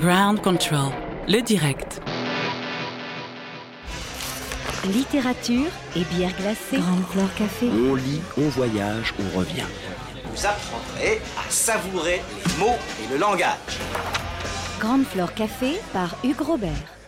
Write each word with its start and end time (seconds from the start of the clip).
Ground 0.00 0.40
Control, 0.40 0.94
le 1.28 1.42
direct. 1.42 2.00
Littérature 4.90 5.66
et 5.94 6.04
bière 6.04 6.34
glacée. 6.38 6.78
Grande 6.78 7.04
Flore 7.04 7.34
Café. 7.34 7.68
On 7.68 7.94
lit, 7.96 8.22
on 8.38 8.48
voyage, 8.48 9.12
on 9.18 9.38
revient. 9.38 9.66
Vous 10.24 10.46
apprendrez 10.46 11.18
à 11.36 11.50
savourer 11.50 12.22
les 12.34 12.58
mots 12.58 12.78
et 13.04 13.12
le 13.12 13.20
langage. 13.20 13.78
Grande 14.78 15.04
Flore 15.04 15.34
Café 15.34 15.74
par 15.92 16.16
Hugues 16.24 16.40
Robert. 16.40 17.00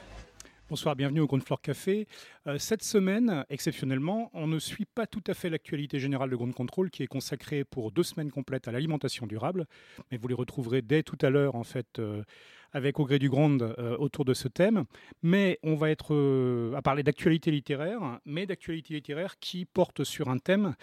Bonsoir, 0.68 0.96
bienvenue 0.96 1.20
au 1.20 1.26
Ground 1.26 1.44
Floor 1.44 1.60
Café. 1.60 2.06
Euh, 2.46 2.56
cette 2.58 2.82
semaine, 2.82 3.44
exceptionnellement, 3.50 4.30
on 4.32 4.46
ne 4.46 4.58
suit 4.58 4.86
pas 4.86 5.06
tout 5.06 5.22
à 5.26 5.34
fait 5.34 5.50
l'actualité 5.50 5.98
générale 5.98 6.30
de 6.30 6.36
Ground 6.36 6.54
Control 6.54 6.88
qui 6.88 7.02
est 7.02 7.06
consacrée 7.06 7.62
pour 7.64 7.92
deux 7.92 8.02
semaines 8.02 8.30
complètes 8.30 8.68
à 8.68 8.72
l'alimentation 8.72 9.26
durable. 9.26 9.66
Mais 10.10 10.16
vous 10.16 10.28
les 10.28 10.34
retrouverez 10.34 10.80
dès 10.80 11.02
tout 11.02 11.18
à 11.20 11.28
l'heure, 11.28 11.56
en 11.56 11.64
fait, 11.64 11.98
euh, 11.98 12.22
avec 12.72 12.98
Au 13.00 13.04
gré 13.04 13.18
du 13.18 13.28
Grand 13.28 13.60
euh, 13.60 13.96
autour 13.98 14.24
de 14.24 14.34
ce 14.34 14.48
thème. 14.48 14.84
Mais 15.22 15.58
on 15.62 15.74
va 15.74 15.90
être 15.90 16.14
euh, 16.14 16.74
à 16.74 16.82
parler 16.82 17.02
d'actualité 17.02 17.50
littéraire, 17.50 18.20
mais 18.24 18.46
d'actualité 18.46 18.94
littéraire 18.94 19.38
qui 19.38 19.64
porte 19.64 20.04
sur 20.04 20.28
un 20.28 20.38
thème 20.38 20.74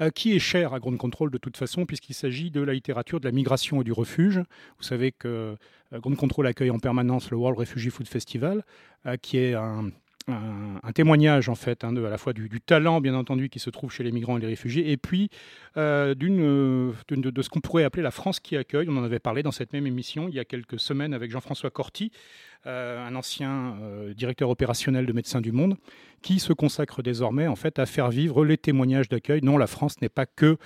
euh, 0.00 0.10
qui 0.10 0.34
est 0.34 0.38
cher 0.38 0.74
à 0.74 0.80
Ground 0.80 0.98
Control 0.98 1.30
de 1.30 1.38
toute 1.38 1.56
façon, 1.56 1.86
puisqu'il 1.86 2.14
s'agit 2.14 2.50
de 2.50 2.60
la 2.60 2.74
littérature 2.74 3.20
de 3.20 3.24
la 3.24 3.32
migration 3.32 3.80
et 3.80 3.84
du 3.84 3.92
refuge. 3.92 4.38
Vous 4.78 4.84
savez 4.84 5.12
que 5.12 5.56
Ground 5.92 6.18
Control 6.18 6.46
accueille 6.46 6.70
en 6.70 6.78
permanence 6.78 7.30
le 7.30 7.36
World 7.36 7.58
Refugee 7.58 7.90
Food 7.90 8.08
Festival, 8.08 8.62
qui 9.22 9.38
est 9.38 9.54
un 9.54 9.90
un, 10.28 10.92
témoignage 10.92 11.48
en 11.48 11.54
fait 11.54 11.84
hein, 11.84 11.92
de, 11.92 12.04
à 12.04 12.10
la 12.10 12.18
fois 12.18 12.32
du, 12.32 12.48
talent 12.60 13.00
bien 13.00 13.14
entendu 13.14 13.48
qui 13.48 13.58
se 13.58 13.70
trouve 13.70 13.92
chez 13.92 14.04
les 14.04 14.12
migrants 14.12 14.36
et 14.36 14.40
les 14.40 14.46
réfugiés 14.46 14.90
et 14.90 14.96
puis 14.96 15.30
euh, 15.76 16.14
d'une, 16.14 16.40
euh, 16.40 16.92
de, 17.10 17.42
ce 17.42 17.48
qu'on 17.48 17.60
pourrait 17.60 17.84
appeler 17.84 18.02
la 18.02 18.10
France 18.10 18.40
qui 18.40 18.56
accueille. 18.56 18.88
On 18.90 18.96
en 18.96 19.04
avait 19.04 19.18
parlé 19.18 19.42
dans 19.42 19.52
cette 19.52 19.72
même 19.72 19.86
émission 19.86 20.28
il 20.28 20.34
y 20.34 20.38
a 20.38 20.44
quelques 20.44 20.78
semaines 20.78 21.14
avec 21.14 21.30
Jean-François 21.30 21.70
Corti, 21.70 22.10
euh, 22.66 23.06
un 23.06 23.14
ancien 23.14 23.76
directeur 24.16 24.50
opérationnel 24.50 25.06
de 25.06 25.12
Médecins 25.12 25.40
du 25.40 25.52
Monde, 25.52 25.76
qui 26.22 26.38
se 26.38 26.52
consacre 26.52 27.02
désormais 27.02 27.46
en 27.46 27.56
fait 27.56 27.78
à 27.78 27.86
faire 27.86 28.10
vivre 28.10 28.44
les 28.44 28.58
témoignages 28.58 29.08
d'accueil. 29.08 29.40
Non, 29.42 29.56
la 29.56 29.66
France 29.66 30.00
n'est 30.00 30.08
pas 30.08 30.26
que 30.26 30.58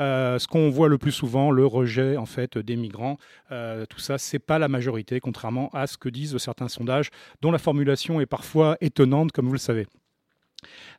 euh, 0.00 0.38
ce 0.38 0.48
qu'on 0.48 0.70
voit 0.70 0.88
le 0.88 0.98
plus 0.98 1.12
souvent, 1.12 1.50
le 1.50 1.66
rejet 1.66 2.16
en 2.16 2.26
fait 2.26 2.58
des 2.58 2.76
migrants. 2.76 3.18
Euh, 3.52 3.84
tout 3.86 3.98
ça, 3.98 4.18
c'est 4.18 4.38
pas 4.38 4.58
la 4.58 4.68
majorité, 4.68 5.20
contrairement 5.20 5.70
à 5.72 5.86
ce 5.86 5.98
que 5.98 6.08
disent 6.08 6.36
certains 6.38 6.68
sondages, 6.68 7.10
dont 7.42 7.50
la 7.50 7.58
formulation 7.58 8.20
est 8.20 8.26
parfois 8.26 8.76
étonnante, 8.80 9.32
comme 9.32 9.46
vous 9.46 9.52
le 9.52 9.58
savez. 9.58 9.86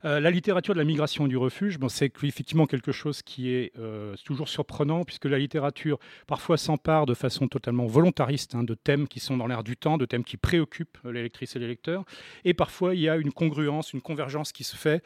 Euh, 0.06 0.20
la 0.20 0.32
littérature 0.32 0.74
de 0.74 0.80
la 0.80 0.86
migration 0.86 1.26
et 1.26 1.30
du 1.30 1.38
refuge, 1.38 1.78
c'est 1.90 2.12
effectivement 2.24 2.66
quelque 2.66 2.92
chose 2.92 3.22
qui 3.22 3.54
est 3.54 3.72
euh, 3.78 4.16
toujours 4.26 4.50
surprenant, 4.50 5.04
puisque 5.04 5.26
la 5.26 5.38
littérature 5.38 6.00
parfois 6.28 6.58
s'empare 6.58 7.06
de 7.06 7.14
façon 7.14 7.48
totalement 7.48 7.86
volontariste 7.86 8.56
hein, 8.56 8.64
de 8.64 8.74
thèmes 8.74 9.08
qui 9.08 9.20
sont 9.20 9.38
dans 9.38 9.48
l'air 9.48 9.64
du 9.64 9.78
temps, 9.78 9.98
de 9.98 10.06
thèmes 10.06 10.24
qui 10.24 10.38
préoccupent 10.38 10.98
les 11.06 11.24
lectrices 11.24 11.56
et 11.56 11.60
les 11.60 11.68
lecteurs, 11.68 12.04
et 12.46 12.54
parfois 12.54 12.96
il 12.96 13.02
y 13.02 13.10
a 13.10 13.18
une 13.18 13.32
congruence, 13.32 13.94
une 13.94 14.02
convergence 14.02 14.52
qui 14.52 14.64
se 14.64 14.76
fait, 14.76 15.04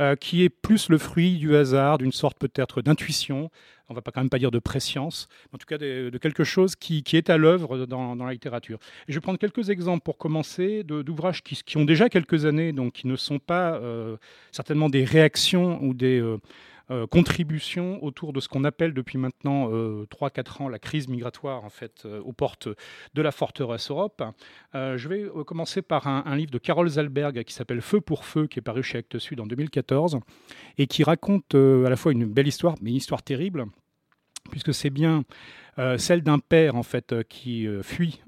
euh, 0.00 0.16
qui 0.16 0.42
est 0.42 0.48
plus 0.48 0.88
le 0.88 0.98
fruit 0.98 1.38
du 1.38 1.56
hasard, 1.56 1.98
d'une 1.98 2.12
sorte 2.12 2.38
peut-être 2.38 2.82
d'intuition, 2.82 3.50
on 3.88 3.94
va 3.94 4.02
pas 4.02 4.10
quand 4.10 4.20
même 4.20 4.30
pas 4.30 4.38
dire 4.38 4.50
de 4.50 4.58
préscience, 4.58 5.28
en 5.52 5.58
tout 5.58 5.66
cas 5.66 5.78
de, 5.78 6.16
quelque 6.20 6.44
chose 6.44 6.76
qui, 6.76 7.02
qui 7.02 7.16
est 7.16 7.30
à 7.30 7.36
l'œuvre 7.36 7.86
dans, 7.86 8.16
dans, 8.16 8.26
la 8.26 8.32
littérature. 8.32 8.78
Et 9.08 9.12
je 9.12 9.14
vais 9.14 9.20
prendre 9.20 9.38
quelques 9.38 9.70
exemples 9.70 10.02
pour 10.02 10.18
commencer 10.18 10.84
d'ouvrages 10.84 11.42
qui, 11.42 11.56
qui, 11.64 11.76
ont 11.76 11.84
déjà 11.84 12.08
quelques 12.08 12.44
années, 12.44 12.72
donc 12.72 12.92
qui 12.92 13.06
ne 13.06 13.16
sont 13.16 13.38
pas 13.38 13.74
euh, 13.74 14.16
certainement 14.52 14.88
des 14.88 15.04
réactions 15.04 15.82
ou 15.82 15.94
des 15.94 16.20
euh, 16.20 16.38
euh, 16.90 17.06
contributions 17.06 18.02
autour 18.02 18.32
de 18.32 18.40
ce 18.40 18.48
qu'on 18.48 18.64
appelle 18.64 18.94
depuis 18.94 19.18
maintenant 19.18 19.68
3-4 19.68 20.62
ans 20.62 20.68
la 20.68 20.78
crise 20.78 21.08
migratoire 21.08 21.64
en 21.64 21.70
fait 21.70 22.06
aux 22.06 22.32
portes 22.32 22.68
de 23.14 23.22
la 23.22 23.32
forteresse 23.32 23.90
Europe. 23.90 24.22
je 24.74 25.08
vais 25.08 25.26
commencer 25.46 25.82
par 25.82 26.06
un, 26.06 26.36
livre 26.36 26.50
de 26.50 26.58
Carole 26.58 26.88
Zalberg 26.88 27.42
qui 27.44 27.52
s'appelle 27.52 27.80
Feu 27.80 28.00
pour 28.00 28.24
Feu, 28.24 28.46
qui 28.46 28.58
est 28.58 28.62
paru 28.62 28.82
chez 28.82 28.98
Actes 28.98 29.18
Sud 29.18 29.40
en 29.40 29.46
2014 29.46 30.18
et 30.78 30.86
qui 30.86 31.04
raconte 31.04 31.54
à 31.54 31.88
la 31.88 31.96
fois 31.96 32.12
une 32.12 32.26
belle 32.26 32.48
histoire, 32.48 32.74
mais 32.80 32.90
une 32.90 32.96
histoire 32.96 33.22
terrible 33.22 33.66
puisque 34.50 34.74
c'est 34.74 34.90
bien 34.90 35.18
euh, 35.18 35.22
celle 35.96 36.22
d'un 36.22 36.40
père 36.40 36.74
en 36.74 36.82
fait 36.82 37.12
euh, 37.12 37.22
qui 37.22 37.66
euh, 37.66 37.82
fuit 37.82 38.20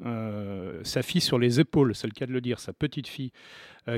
sa 0.84 1.02
fille 1.02 1.20
sur 1.20 1.38
les 1.38 1.60
épaules, 1.60 1.94
c'est 1.94 2.06
le 2.06 2.12
cas 2.12 2.26
de 2.26 2.32
le 2.32 2.40
dire, 2.40 2.60
sa 2.60 2.72
petite 2.72 3.06
fille, 3.06 3.32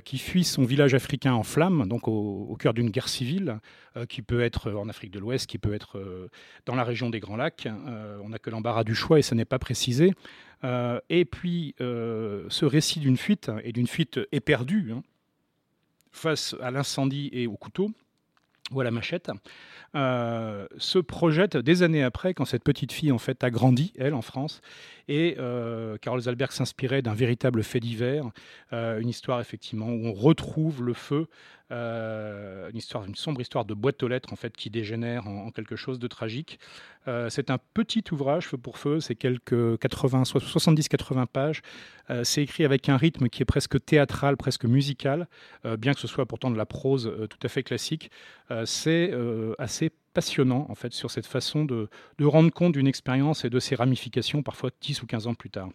qui 0.05 0.17
fuit 0.17 0.45
son 0.45 0.65
village 0.65 0.95
africain 0.95 1.35
en 1.35 1.43
flammes, 1.43 1.87
donc 1.87 2.09
au, 2.09 2.47
au 2.49 2.57
cœur 2.57 2.73
d'une 2.73 2.89
guerre 2.89 3.09
civile, 3.09 3.59
qui 4.09 4.23
peut 4.23 4.41
être 4.41 4.73
en 4.73 4.89
Afrique 4.89 5.11
de 5.11 5.19
l'Ouest, 5.19 5.47
qui 5.47 5.59
peut 5.59 5.75
être 5.75 6.31
dans 6.67 6.75
la 6.75 6.85
région 6.85 7.11
des 7.11 7.21
Grands 7.21 7.37
Lacs. 7.37 7.69
on 8.23 8.29
n'a 8.29 8.39
que 8.39 8.49
l'embarras 8.49 8.85
du 8.85 8.95
choix 8.95 9.19
et 9.19 9.23
ça 9.23 9.35
n'est 9.35 9.45
pas 9.45 9.59
précisé. 9.59 10.13
et 11.11 11.25
puis 11.25 11.75
ce 11.79 12.65
récit 12.65 13.01
d'une 13.01 13.17
fuite 13.17 13.51
et 13.65 13.73
d'une 13.73 13.89
fuite 13.89 14.21
éperdue 14.31 14.93
hein, 14.93 15.03
face 16.13 16.55
à 16.63 16.71
l'incendie 16.71 17.29
et 17.33 17.47
au 17.47 17.57
couteau 17.57 17.91
ou 18.73 18.81
à 18.81 18.85
la 18.85 18.91
machette, 18.91 19.31
euh, 19.95 20.67
se 20.79 20.99
projette 20.99 21.57
des 21.57 21.83
années 21.83 22.03
après, 22.03 22.33
quand 22.33 22.47
cette 22.47 22.65
petite 22.65 22.93
fille 22.93 23.13
en 23.13 23.19
fait 23.19 23.45
a 23.45 23.51
grandi, 23.51 23.93
elle, 23.99 24.15
en 24.15 24.23
France, 24.23 24.63
et 25.09 25.37
euh, 25.39 25.97
Carole 25.99 26.21
Zalberg 26.21 26.53
s'inspirait 26.53 27.03
d'un 27.03 27.15
véritable 27.15 27.63
fait 27.63 27.81
divers, 27.81 28.25
euh, 28.73 29.01
une 29.01 29.09
histoire 29.09 29.41
effectivement 29.41 29.89
où 29.89 30.07
on 30.07 30.13
retrouve 30.13 30.83
le 30.83 30.95
feu, 30.95 31.27
euh, 31.71 32.71
une 32.71 32.77
histoire, 32.77 33.05
une 33.05 33.15
sombre 33.15 33.41
histoire 33.41 33.65
de 33.65 33.75
boîte 33.75 34.03
aux 34.03 34.09
lettres 34.09 34.33
en 34.33 34.37
fait 34.37 34.55
qui 34.57 34.69
dégénère 34.69 35.27
en, 35.27 35.51
quelque 35.51 35.77
chose 35.77 35.99
de 35.99 36.07
tragique. 36.07 36.59
C'est 37.31 37.51
un 37.51 37.59
petit 37.75 38.05
ouvrage, 38.13 38.47
Feu 38.47 38.59
pour 38.59 38.79
Feu, 38.79 39.01
c'est 39.01 39.17
quelques 39.17 39.77
80, 39.81 40.23
70-80 40.23 41.27
pages. 41.27 41.63
C'est 42.23 42.45
écrit 42.45 42.65
avec 42.65 42.89
un 42.89 42.97
rythme 42.97 43.29
qui 43.29 43.43
est 43.43 43.45
presque 43.45 43.85
théâtral, 43.85 44.37
presque 44.37 44.67
musical, 44.67 45.27
bien 45.79 45.95
que 45.95 46.01
ce 46.01 46.07
soit 46.07 46.27
pourtant 46.27 46.53
de 46.53 46.57
la 46.57 46.65
prose 46.65 47.13
tout 47.29 47.39
à 47.43 47.49
fait 47.49 47.65
classique. 47.65 48.13
c'est 48.67 49.13
assez 49.59 49.91
passionnant 50.13 50.67
en 50.69 50.75
fait 50.75 50.93
sur 50.93 51.11
cette 51.11 51.27
façon 51.27 51.65
de, 51.65 51.89
rendre 52.21 52.53
compte 52.53 52.73
d'une 52.73 52.87
expérience 52.87 53.45
et 53.45 53.51
de 53.51 53.59
ses 53.59 53.75
ramifications 53.75 54.43
parfois 54.43 54.71
10 54.81 55.03
ou 55.03 55.07
15 55.07 55.27
ans 55.27 55.35
plus 55.35 55.51
tard. 55.51 55.69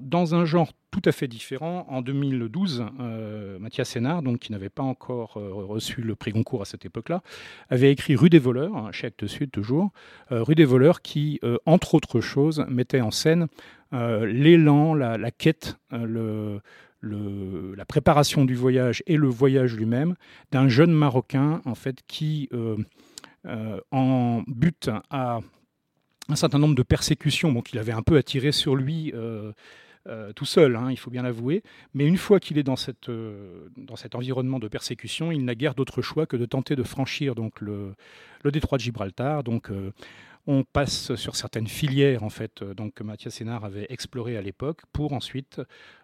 Dans 0.00 0.34
un 0.34 0.44
genre 0.44 0.72
tout 0.90 1.02
à 1.04 1.12
fait 1.12 1.26
différent, 1.26 1.86
en 1.88 2.02
2012, 2.02 2.86
euh, 3.00 3.58
Mathias 3.58 3.88
Sénard, 3.90 4.22
qui 4.40 4.52
n'avait 4.52 4.68
pas 4.68 4.84
encore 4.84 5.36
euh, 5.36 5.52
reçu 5.52 6.02
le 6.02 6.14
prix 6.14 6.30
Goncourt 6.30 6.62
à 6.62 6.64
cette 6.64 6.84
époque-là, 6.84 7.22
avait 7.68 7.90
écrit 7.90 8.14
Rue 8.14 8.30
des 8.30 8.38
voleurs, 8.38 8.76
hein, 8.76 8.92
chez 8.92 9.08
Actes 9.08 9.26
Sud 9.26 9.50
toujours, 9.50 9.90
euh, 10.30 10.44
Rue 10.44 10.54
des 10.54 10.64
voleurs 10.64 11.02
qui, 11.02 11.40
entre 11.66 11.94
autres 11.94 12.20
choses, 12.20 12.64
mettait 12.68 13.00
en 13.00 13.10
scène 13.10 13.48
l'élan, 13.92 14.94
la, 14.94 15.30
quête, 15.30 15.76
la 15.90 17.84
préparation 17.86 18.44
du 18.44 18.54
voyage 18.54 19.02
et 19.06 19.16
le 19.16 19.28
voyage 19.28 19.74
lui-même 19.76 20.14
d'un 20.52 20.68
jeune 20.68 20.92
Marocain 20.92 21.60
en 21.64 21.74
fait 21.74 21.98
qui 22.06 22.48
en 23.90 24.42
but 24.46 24.90
à 25.10 25.40
un 26.28 26.36
certain 26.36 26.58
nombre 26.58 26.74
de 26.74 26.82
persécutions 26.82 27.52
bon, 27.52 27.60
qu'il 27.60 27.78
avait 27.78 27.92
un 27.92 28.02
peu 28.02 28.16
attiré 28.16 28.52
sur 28.52 28.76
lui 28.76 29.12
euh, 29.14 29.52
euh, 30.06 30.32
tout 30.34 30.44
seul, 30.44 30.76
hein, 30.76 30.90
il 30.90 30.98
faut 30.98 31.10
bien 31.10 31.22
l'avouer, 31.22 31.62
mais 31.94 32.06
une 32.06 32.18
fois 32.18 32.38
qu'il 32.38 32.58
est 32.58 32.62
dans, 32.62 32.74
euh, 33.08 33.68
cet 33.96 34.14
environnement 34.14 34.58
de 34.58 34.68
persécution, 34.68 35.32
il 35.32 35.44
n'a 35.44 35.54
guère 35.54 35.74
d'autre 35.74 36.02
choix 36.02 36.26
que 36.26 36.36
de 36.36 36.44
tenter 36.44 36.76
de 36.76 36.82
franchir 36.82 37.34
donc, 37.34 37.60
le, 37.60 37.94
détroit 38.44 38.76
de 38.76 38.82
Gibraltar. 38.82 39.42
Euh, 39.48 39.90
on 40.46 40.62
passe 40.62 41.14
sur 41.14 41.36
certaines 41.36 41.66
filières 41.66 42.22
en 42.22 42.28
fait, 42.28 42.62
donc, 42.62 42.92
que 42.94 43.02
Mathias 43.02 43.34
Sénard 43.34 43.64
avait 43.64 43.86
explorées 43.88 44.36
à 44.36 44.42
l'époque 44.42 44.82
pour 44.92 45.14
ensuite 45.14 45.62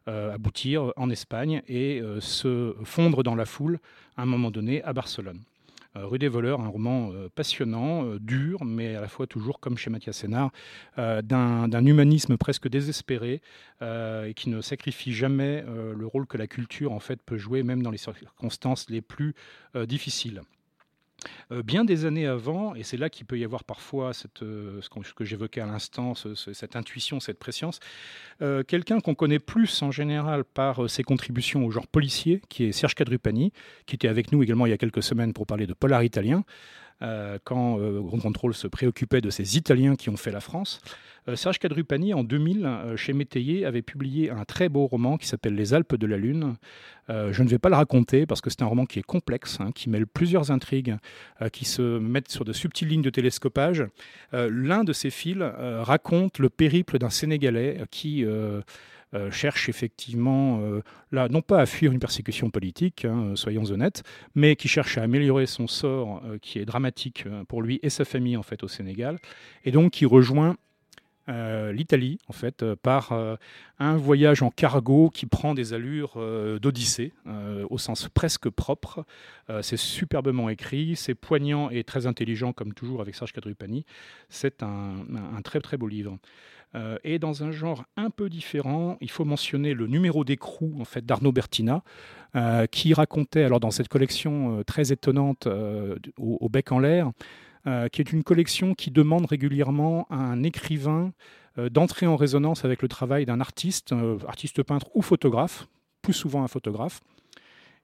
euh, 0.08 0.32
aboutir 0.34 0.94
en 0.96 1.10
Espagne 1.10 1.62
et 1.68 2.00
euh, 2.00 2.20
se 2.20 2.74
fondre 2.84 3.22
dans 3.22 3.34
la 3.34 3.44
foule 3.44 3.80
à 4.16 4.22
un 4.22 4.26
moment 4.26 4.50
donné 4.50 4.82
à 4.82 4.94
Barcelone. 4.94 5.40
Euh, 5.96 6.06
Rue 6.06 6.18
des 6.18 6.28
voleurs, 6.28 6.60
un 6.60 6.68
roman 6.68 7.10
euh, 7.12 7.28
passionnant, 7.34 8.04
euh, 8.04 8.18
dur, 8.20 8.64
mais 8.64 8.94
à 8.94 9.00
la 9.00 9.08
fois 9.08 9.26
toujours, 9.26 9.58
comme 9.58 9.76
chez 9.76 9.90
Mathias 9.90 10.18
Sénard, 10.18 10.50
d'un 10.96 11.84
humanisme 11.84 12.36
presque 12.36 12.68
désespéré 12.68 13.40
et 13.82 14.34
qui 14.34 14.50
ne 14.50 14.60
sacrifie 14.60 15.12
jamais 15.12 15.64
le 15.66 16.06
rôle 16.06 16.26
que 16.26 16.36
la 16.36 16.46
culture 16.46 16.92
en 16.92 17.00
fait 17.00 17.22
peut 17.22 17.38
jouer, 17.38 17.62
même 17.62 17.82
dans 17.82 17.90
les 17.90 17.98
circonstances 17.98 18.88
les 18.90 19.00
plus 19.00 19.34
difficiles. 19.74 20.42
Euh, 21.52 21.62
bien 21.62 21.84
des 21.84 22.04
années 22.04 22.26
avant, 22.26 22.74
et 22.74 22.82
c'est 22.82 22.96
là 22.96 23.10
qu'il 23.10 23.26
peut 23.26 23.38
y 23.38 23.44
avoir 23.44 23.64
parfois 23.64 24.12
cette, 24.12 24.42
euh, 24.42 24.80
ce, 24.80 25.12
que, 25.12 25.24
j'évoquais 25.24 25.60
à 25.60 25.66
l'instant, 25.66 26.14
ce, 26.14 26.34
ce, 26.34 26.52
cette 26.52 26.76
intuition, 26.76 27.20
cette 27.20 27.38
préscience, 27.38 27.80
euh, 28.42 28.62
quelqu'un 28.62 29.00
qu'on 29.00 29.14
connaît 29.14 29.38
plus 29.38 29.82
en 29.82 29.90
général 29.90 30.44
par 30.44 30.88
ses 30.88 31.02
contributions 31.02 31.64
au 31.64 31.70
genre 31.70 31.86
policier, 31.86 32.42
qui 32.48 32.64
est 32.64 32.72
Serge 32.72 32.94
Cadrupani, 32.94 33.52
qui 33.86 33.96
était 33.96 34.08
avec 34.08 34.32
nous 34.32 34.42
également 34.42 34.66
il 34.66 34.70
y 34.70 34.72
a 34.72 34.78
quelques 34.78 35.02
semaines 35.02 35.32
pour 35.32 35.46
parler 35.46 35.66
de 35.66 35.74
polar 35.74 36.02
italien, 36.02 36.44
euh, 37.02 37.38
quand 37.44 37.78
euh, 37.78 38.00
Grand 38.00 38.18
Contrôle 38.18 38.54
se 38.54 38.66
préoccupait 38.66 39.20
de 39.20 39.30
ces 39.30 39.56
Italiens 39.56 39.96
qui 39.96 40.10
ont 40.10 40.16
fait 40.16 40.30
la 40.30 40.40
France. 40.40 40.80
Euh, 41.28 41.36
Serge 41.36 41.58
Cadrupani, 41.58 42.14
en 42.14 42.24
2000, 42.24 42.66
euh, 42.66 42.96
chez 42.96 43.12
Métayer, 43.12 43.64
avait 43.64 43.82
publié 43.82 44.30
un 44.30 44.44
très 44.44 44.68
beau 44.68 44.86
roman 44.86 45.16
qui 45.16 45.26
s'appelle 45.26 45.54
Les 45.54 45.74
Alpes 45.74 45.96
de 45.96 46.06
la 46.06 46.16
Lune. 46.16 46.56
Je 47.08 47.42
ne 47.42 47.48
vais 47.48 47.58
pas 47.58 47.70
le 47.70 47.74
raconter 47.74 48.24
parce 48.24 48.40
que 48.40 48.50
c'est 48.50 48.62
un 48.62 48.66
roman 48.66 48.86
qui 48.86 49.00
est 49.00 49.04
complexe, 49.04 49.58
hein, 49.58 49.72
qui 49.74 49.90
mêle 49.90 50.06
plusieurs 50.06 50.52
intrigues, 50.52 50.96
qui 51.52 51.64
se 51.64 51.98
mettent 51.98 52.30
sur 52.30 52.44
de 52.44 52.52
subtiles 52.52 52.86
lignes 52.86 53.02
de 53.02 53.10
télescopage. 53.10 53.84
L'un 54.32 54.84
de 54.84 54.92
ces 54.92 55.10
fils 55.10 55.42
raconte 55.42 56.38
le 56.38 56.50
périple 56.50 56.98
d'un 57.00 57.10
Sénégalais 57.10 57.80
qui 57.90 58.24
cherche 59.30 59.68
effectivement, 59.68 60.60
là, 61.10 61.28
non 61.28 61.42
pas 61.42 61.60
à 61.60 61.66
fuir 61.66 61.92
une 61.92 61.98
persécution 61.98 62.50
politique, 62.50 63.04
hein, 63.04 63.32
soyons 63.34 63.64
honnêtes, 63.64 64.02
mais 64.34 64.56
qui 64.56 64.68
cherche 64.68 64.98
à 64.98 65.02
améliorer 65.02 65.46
son 65.46 65.66
sort, 65.66 66.22
qui 66.42 66.58
est 66.58 66.64
dramatique 66.64 67.24
pour 67.48 67.62
lui 67.62 67.80
et 67.82 67.90
sa 67.90 68.04
famille 68.04 68.36
en 68.36 68.42
fait 68.42 68.62
au 68.62 68.68
Sénégal, 68.68 69.18
et 69.64 69.72
donc 69.72 69.92
qui 69.92 70.06
rejoint 70.06 70.56
euh, 71.30 71.72
l'Italie, 71.72 72.18
en 72.28 72.32
fait, 72.32 72.62
euh, 72.62 72.74
par 72.74 73.12
euh, 73.12 73.36
un 73.78 73.96
voyage 73.96 74.42
en 74.42 74.50
cargo 74.50 75.10
qui 75.10 75.26
prend 75.26 75.54
des 75.54 75.74
allures 75.74 76.18
d'Odyssée, 76.60 77.12
au 77.70 77.78
sens 77.78 78.08
presque 78.12 78.50
propre. 78.50 79.06
c'est 79.62 79.78
superbement 79.78 80.50
écrit, 80.50 80.96
c'est 80.96 81.14
poignant 81.14 81.70
et 81.70 81.82
très 81.82 82.06
intelligent, 82.06 82.52
comme 82.52 82.74
toujours 82.74 83.00
avec 83.00 83.14
Serge 83.14 83.32
Cadrupani. 83.32 83.86
C'est 84.28 84.62
un, 84.62 85.06
très 85.42 85.60
très 85.60 85.78
beau 85.78 85.88
livre. 85.88 86.18
Et 87.02 87.18
dans 87.18 87.42
un 87.42 87.50
genre 87.50 87.84
un 87.96 88.10
peu 88.10 88.28
différent, 88.28 88.96
il 89.00 89.10
faut 89.10 89.24
mentionner 89.24 89.74
le 89.74 89.86
numéro 89.86 90.24
d'écrou 90.24 90.76
en 90.80 90.84
fait 90.84 91.04
d'Arnaud 91.04 91.32
Bertina, 91.32 91.82
qui 92.70 92.94
racontait 92.94 93.42
alors 93.42 93.58
dans 93.58 93.72
cette 93.72 93.88
collection 93.88 94.62
très 94.64 94.92
étonnante 94.92 95.48
au, 96.16 96.48
bec 96.48 96.70
en 96.70 96.78
l'air 96.78 97.10
euh, 97.66 97.88
qui 97.88 98.00
est 98.00 98.10
une 98.10 98.22
collection 98.22 98.74
qui 98.74 98.90
demande 98.90 99.26
régulièrement 99.26 100.06
à 100.08 100.16
un 100.16 100.42
écrivain 100.42 101.12
euh, 101.58 101.68
d'entrer 101.68 102.06
en 102.06 102.16
résonance 102.16 102.64
avec 102.64 102.80
le 102.80 102.88
travail 102.88 103.26
d'un 103.26 103.38
artiste, 103.38 103.92
euh, 103.92 104.16
artiste 104.26 104.62
peintre 104.62 104.86
ou 104.94 105.02
photographe, 105.02 105.68
plus 106.00 106.14
souvent 106.14 106.42
un 106.42 106.48
photographe. 106.48 107.02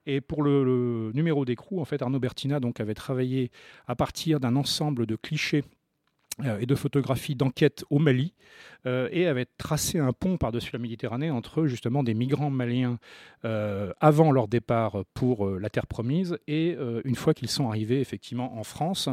Et 0.07 0.19
pour 0.19 0.41
le, 0.41 1.11
numéro 1.13 1.45
d'écrou, 1.45 1.79
en 1.79 1.85
fait, 1.85 2.01
Arnaud 2.01 2.17
Bertina 2.17 2.59
donc, 2.59 2.79
avait 2.79 2.95
travaillé 2.95 3.51
à 3.85 3.95
partir 3.95 4.39
d'un 4.39 4.55
ensemble 4.55 5.05
de 5.05 5.15
clichés 5.15 5.63
euh, 5.63 5.76
et 6.59 6.65
de 6.65 6.75
photographies 6.75 7.35
d'enquête 7.35 7.83
au 7.89 7.97
Mali 7.97 8.33
euh, 8.85 9.09
et 9.11 9.25
avait 9.27 9.47
tracé 9.57 9.97
un 9.97 10.13
pont 10.13 10.37
par-dessus 10.37 10.71
la 10.73 10.79
Méditerranée 10.79 11.31
entre 11.31 11.65
justement 11.65 12.03
des 12.03 12.13
migrants 12.13 12.51
maliens 12.51 12.99
euh, 13.43 13.91
avant 13.99 14.31
leur 14.31 14.47
départ 14.47 15.03
pour 15.15 15.49
la 15.49 15.69
terre 15.69 15.87
promise 15.87 16.37
et 16.47 16.77
une 17.05 17.15
fois 17.15 17.33
qu'ils 17.33 17.49
sont 17.49 17.67
arrivés 17.67 17.99
effectivement 17.99 18.57
en 18.57 18.63
France, 18.63 19.09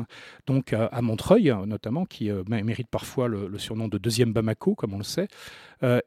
donc 0.46 0.72
à, 0.72 1.00
Montreuil 1.02 1.54
notamment, 1.66 2.04
qui 2.04 2.30
mérite 2.48 2.88
parfois 2.88 3.28
le, 3.28 3.58
surnom 3.58 3.88
de 3.88 3.98
deuxième 3.98 4.32
Bamako 4.32 4.74
comme 4.74 4.94
on 4.94 4.98
le 4.98 5.04
sait, 5.04 5.28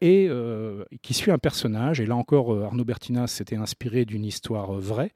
et 0.01 0.29
qui 1.01 1.13
suit 1.13 1.31
un 1.31 1.37
personnage. 1.37 1.99
Et 1.99 2.05
là 2.05 2.15
encore, 2.15 2.63
Arnaud 2.63 2.85
Bertinas 2.85 3.27
s'était 3.27 3.55
inspiré 3.55 4.05
d'une 4.05 4.25
histoire 4.25 4.73
vraie, 4.73 5.11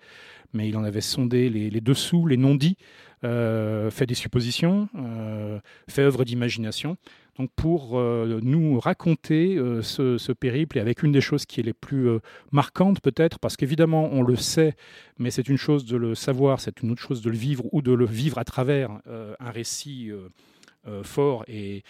mais 0.54 0.68
il 0.68 0.78
en 0.78 0.84
avait 0.84 1.02
sondé 1.02 1.50
les 1.50 1.82
dessous, 1.82 2.26
les 2.28 2.38
non-dits 2.38 2.78
euh, 2.78 3.11
fait 3.24 4.06
des 4.06 4.16
suppositions, 4.16 4.90
euh, 4.96 5.60
fait 5.88 6.02
œuvre 6.02 6.24
d'imagination. 6.24 6.98
Donc 7.38 7.50
pour 7.56 7.98
euh, 7.98 8.40
nous 8.44 8.80
raconter 8.80 9.58
ce, 9.82 10.32
périple, 10.32 10.78
et 10.78 10.82
avec 10.82 11.04
une 11.04 11.12
des 11.12 11.22
choses 11.22 11.46
qui 11.46 11.60
est 11.60 11.64
les 11.64 11.74
plus 11.74 12.10
marquantes 12.52 13.00
peut-être, 13.02 13.40
parce 13.40 13.58
qu'évidemment 13.58 14.10
on 14.12 14.22
le 14.22 14.36
sait, 14.36 14.76
mais 15.18 15.32
c'est 15.32 15.48
une 15.48 15.58
chose 15.58 15.86
de 15.86 15.98
le 15.98 16.16
savoir, 16.16 16.60
c'est 16.60 16.82
une 16.82 16.92
autre 16.92 17.02
chose 17.02 17.22
de 17.22 17.30
le 17.30 17.38
vivre 17.38 17.64
ou 17.72 17.82
de 17.82 17.94
le 17.94 18.06
vivre 18.06 18.38
à 18.38 18.44
travers 18.44 18.92
un 19.08 19.52
récit 19.52 20.12
fort 21.04 21.46
et, 21.48 21.84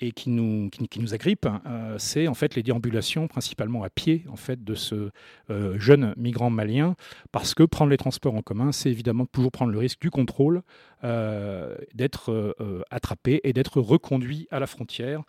et 0.00 0.12
qui 0.12 0.30
nous, 0.30 0.70
qui, 0.70 1.00
nous 1.00 1.14
agrippe, 1.14 1.46
euh, 1.66 1.96
c'est 1.98 2.28
en 2.28 2.34
fait 2.34 2.54
les 2.54 2.62
déambulations, 2.62 3.28
principalement 3.28 3.82
à 3.82 3.90
pied, 3.90 4.24
en 4.28 4.36
fait, 4.36 4.62
de 4.62 4.74
ce 4.74 5.10
euh, 5.50 5.78
jeune 5.78 6.14
migrant 6.16 6.50
malien, 6.50 6.94
parce 7.32 7.54
que 7.54 7.62
prendre 7.64 7.90
les 7.90 7.96
transports 7.96 8.34
en 8.34 8.42
commun, 8.42 8.72
c'est 8.72 8.90
évidemment 8.90 9.26
toujours 9.26 9.50
prendre 9.50 9.72
le 9.72 9.78
risque 9.78 10.00
du 10.00 10.10
contrôle, 10.10 10.62
euh, 11.04 11.76
d'être 11.94 12.56
attrapé 12.90 13.40
et 13.44 13.52
d'être 13.52 13.80
reconduit 13.80 14.46
à 14.50 14.60
la 14.60 14.66
frontière, 14.66 15.22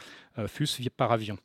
fût-ce 0.48 0.90
par 0.90 1.12
avion. 1.12 1.38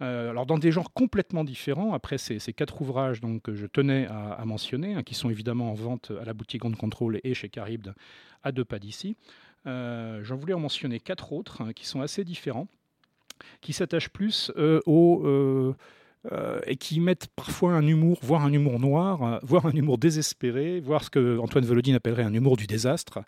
alors 0.00 0.46
dans 0.46 0.58
des 0.58 0.72
genres 0.72 0.92
complètement 0.92 1.44
différents, 1.44 1.92
après 1.92 2.18
ces, 2.18 2.38
quatre 2.52 2.80
ouvrages 2.80 3.20
donc, 3.20 3.42
que 3.42 3.54
je 3.54 3.66
tenais 3.66 4.06
à, 4.06 4.44
mentionner, 4.44 4.94
hein, 4.94 5.02
qui 5.02 5.14
sont 5.14 5.30
évidemment 5.30 5.70
en 5.70 5.74
vente 5.74 6.12
à 6.20 6.24
la 6.24 6.34
boutique 6.34 6.60
Grande 6.60 6.76
Contrôle 6.76 7.20
et 7.24 7.34
chez 7.34 7.48
Caribde 7.48 7.94
à 8.42 8.52
deux 8.52 8.64
pas 8.64 8.78
d'ici, 8.78 9.16
j'en 9.64 10.36
voulais 10.36 10.54
en 10.54 10.60
mentionner 10.60 11.00
quatre 11.00 11.32
autres 11.32 11.62
hein, 11.62 11.72
qui 11.72 11.86
sont 11.86 12.00
assez 12.00 12.24
différents, 12.24 12.68
qui 13.60 13.72
s'attachent 13.72 14.10
plus 14.10 14.52
euh, 14.56 14.80
au... 14.86 15.24
Euh, 15.26 15.74
et 16.66 16.76
qui 16.76 16.98
mettent 16.98 17.28
parfois 17.36 17.74
un 17.74 17.86
humour, 17.86 18.18
voire 18.22 18.44
un 18.44 18.52
humour 18.52 18.80
noir, 18.80 19.38
voire 19.44 19.66
un 19.66 19.70
humour 19.70 19.98
désespéré, 19.98 20.80
voire 20.80 21.04
ce 21.04 21.10
que 21.10 21.38
Antoine 21.38 21.64
Volodine 21.64 21.94
appellerait 21.94 22.24
un 22.24 22.34
humour 22.34 22.56
du 22.56 22.66
désastre, 22.66 23.20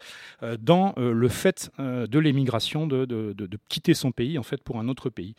dans 0.59 0.93
le 0.97 1.29
fait 1.29 1.71
de 1.79 2.19
l'émigration, 2.19 2.89
de, 2.89 3.59
quitter 3.69 3.95
son 3.95 4.11
pays 4.11 4.39
en 4.39 4.43
fait 4.43 4.63
pour 4.63 4.81
un 4.81 4.89
autre 4.89 5.09
pays. 5.09 5.35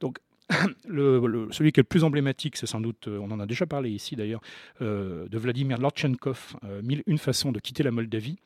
Donc 0.00 0.18
celui 0.84 1.72
qui 1.72 1.80
est 1.80 1.82
le 1.82 1.84
plus 1.84 2.04
emblématique, 2.04 2.56
c'est 2.56 2.66
sans 2.66 2.82
doute, 2.82 3.08
on 3.08 3.30
en 3.30 3.40
a 3.40 3.46
déjà 3.46 3.66
parlé 3.66 3.90
ici 3.90 4.14
d'ailleurs, 4.14 4.42
de 4.80 5.38
Vladimir 5.38 5.78
Lorchenkov, 5.78 6.54
Mille 6.84 7.02
une 7.06 7.18
façons 7.18 7.50
de 7.50 7.60
quitter 7.60 7.82
la 7.82 7.92
Moldavie. 7.92 8.36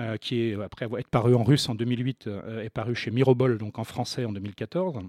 Euh, 0.00 0.16
qui 0.16 0.42
est, 0.42 0.62
après 0.62 0.86
être 0.86 1.08
paru 1.08 1.34
en 1.34 1.42
russe 1.42 1.68
en 1.68 1.74
2008, 1.74 2.28
euh, 2.28 2.62
est 2.62 2.70
paru 2.70 2.94
chez 2.94 3.10
Mirobol, 3.10 3.58
donc 3.58 3.80
en 3.80 3.84
français 3.84 4.24
en 4.24 4.32
2014. 4.32 5.00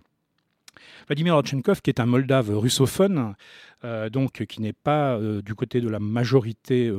Vladimir 1.08 1.36
Rodchenkov, 1.36 1.82
qui 1.82 1.92
est 1.92 2.00
un 2.00 2.08
Moldave 2.08 2.58
russophone, 2.58 3.36
euh, 3.84 4.10
donc 4.10 4.46
qui 4.46 4.62
n'est 4.62 4.74
pas 4.74 5.20
du 5.20 5.54
côté 5.54 5.82
de 5.82 5.90
la 5.90 6.00
majorité 6.00 6.92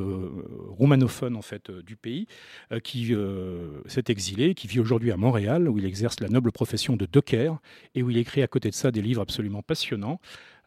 roumanophone 0.68 1.34
en 1.34 1.42
fait 1.42 1.70
du 1.70 1.96
pays, 1.96 2.26
qui 2.84 3.14
s'est 3.86 4.04
exilé, 4.08 4.54
qui 4.54 4.66
vit 4.66 4.80
aujourd'hui 4.80 5.12
à 5.12 5.16
Montréal, 5.16 5.68
où 5.68 5.78
il 5.78 5.86
exerce 5.86 6.20
la 6.20 6.28
noble 6.28 6.52
profession 6.52 6.96
de 6.96 7.06
docker 7.06 7.58
et 7.94 8.02
où 8.02 8.10
il 8.10 8.18
écrit 8.18 8.42
à 8.42 8.48
côté 8.48 8.68
de 8.68 8.74
ça 8.74 8.90
des 8.90 9.02
livres 9.02 9.22
absolument 9.22 9.62
passionnants. 9.62 10.20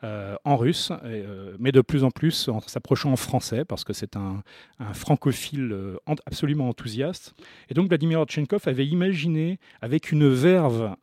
Euh, 0.03 0.35
en 0.43 0.57
russe, 0.57 0.91
euh, 1.05 1.55
mais 1.59 1.71
de 1.71 1.79
plus 1.79 2.03
en 2.03 2.11
plus 2.11 2.49
en 2.49 2.59
s'approchant 2.59 3.13
en 3.13 3.15
français, 3.15 3.63
parce 3.63 3.85
que 3.85 3.93
c'est 3.93 4.17
un, 4.17 4.43
francophile 4.91 5.71
euh, 5.71 5.95
absolument 6.25 6.67
enthousiaste. 6.67 7.33
Et 7.69 7.73
donc 7.73 7.87
Vladimir 7.87 8.19
Orchenkov 8.19 8.63
avait 8.65 8.85
imaginé, 8.85 9.59
avec 9.81 10.11
une 10.11 10.27
verve 10.27 10.93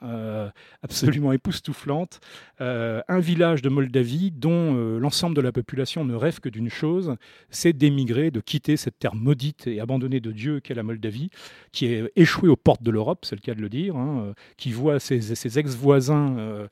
absolument 0.83 1.33
époustouflante, 1.33 2.21
un 2.59 3.21
village 3.21 3.63
de 3.63 3.71
Moldavie 3.71 4.31
dont 4.33 4.75
l'ensemble 4.99 5.35
de 5.35 5.41
la 5.41 5.53
population 5.53 6.05
ne 6.05 6.15
rêve 6.15 6.41
que 6.41 6.51
d'une 6.51 6.69
chose, 6.69 7.17
c'est 7.49 7.73
d'émigrer, 7.73 8.31
de 8.31 8.41
quitter 8.41 8.77
cette 8.77 8.99
terre 8.99 9.15
maudite 9.15 9.67
et 9.67 9.81
abandonnée 9.81 10.21
de 10.21 10.33
Dieu 10.33 10.61
qu'est 10.61 10.75
la 10.75 10.83
Moldavie, 10.83 11.31
qui 11.73 11.87
est 11.87 12.13
échouée 12.17 12.51
aux 12.51 12.57
portes 12.57 12.83
de 12.83 12.91
l'Europe, 12.91 13.25
c'est 13.25 13.37
le 13.37 13.41
cas 13.41 13.55
de 13.55 13.63
le 13.63 13.71
dire, 13.71 13.97
hein, 13.97 14.35
qui 14.59 14.73
voit 14.73 15.01
ses, 15.01 15.59
ex-voisins 15.59 16.69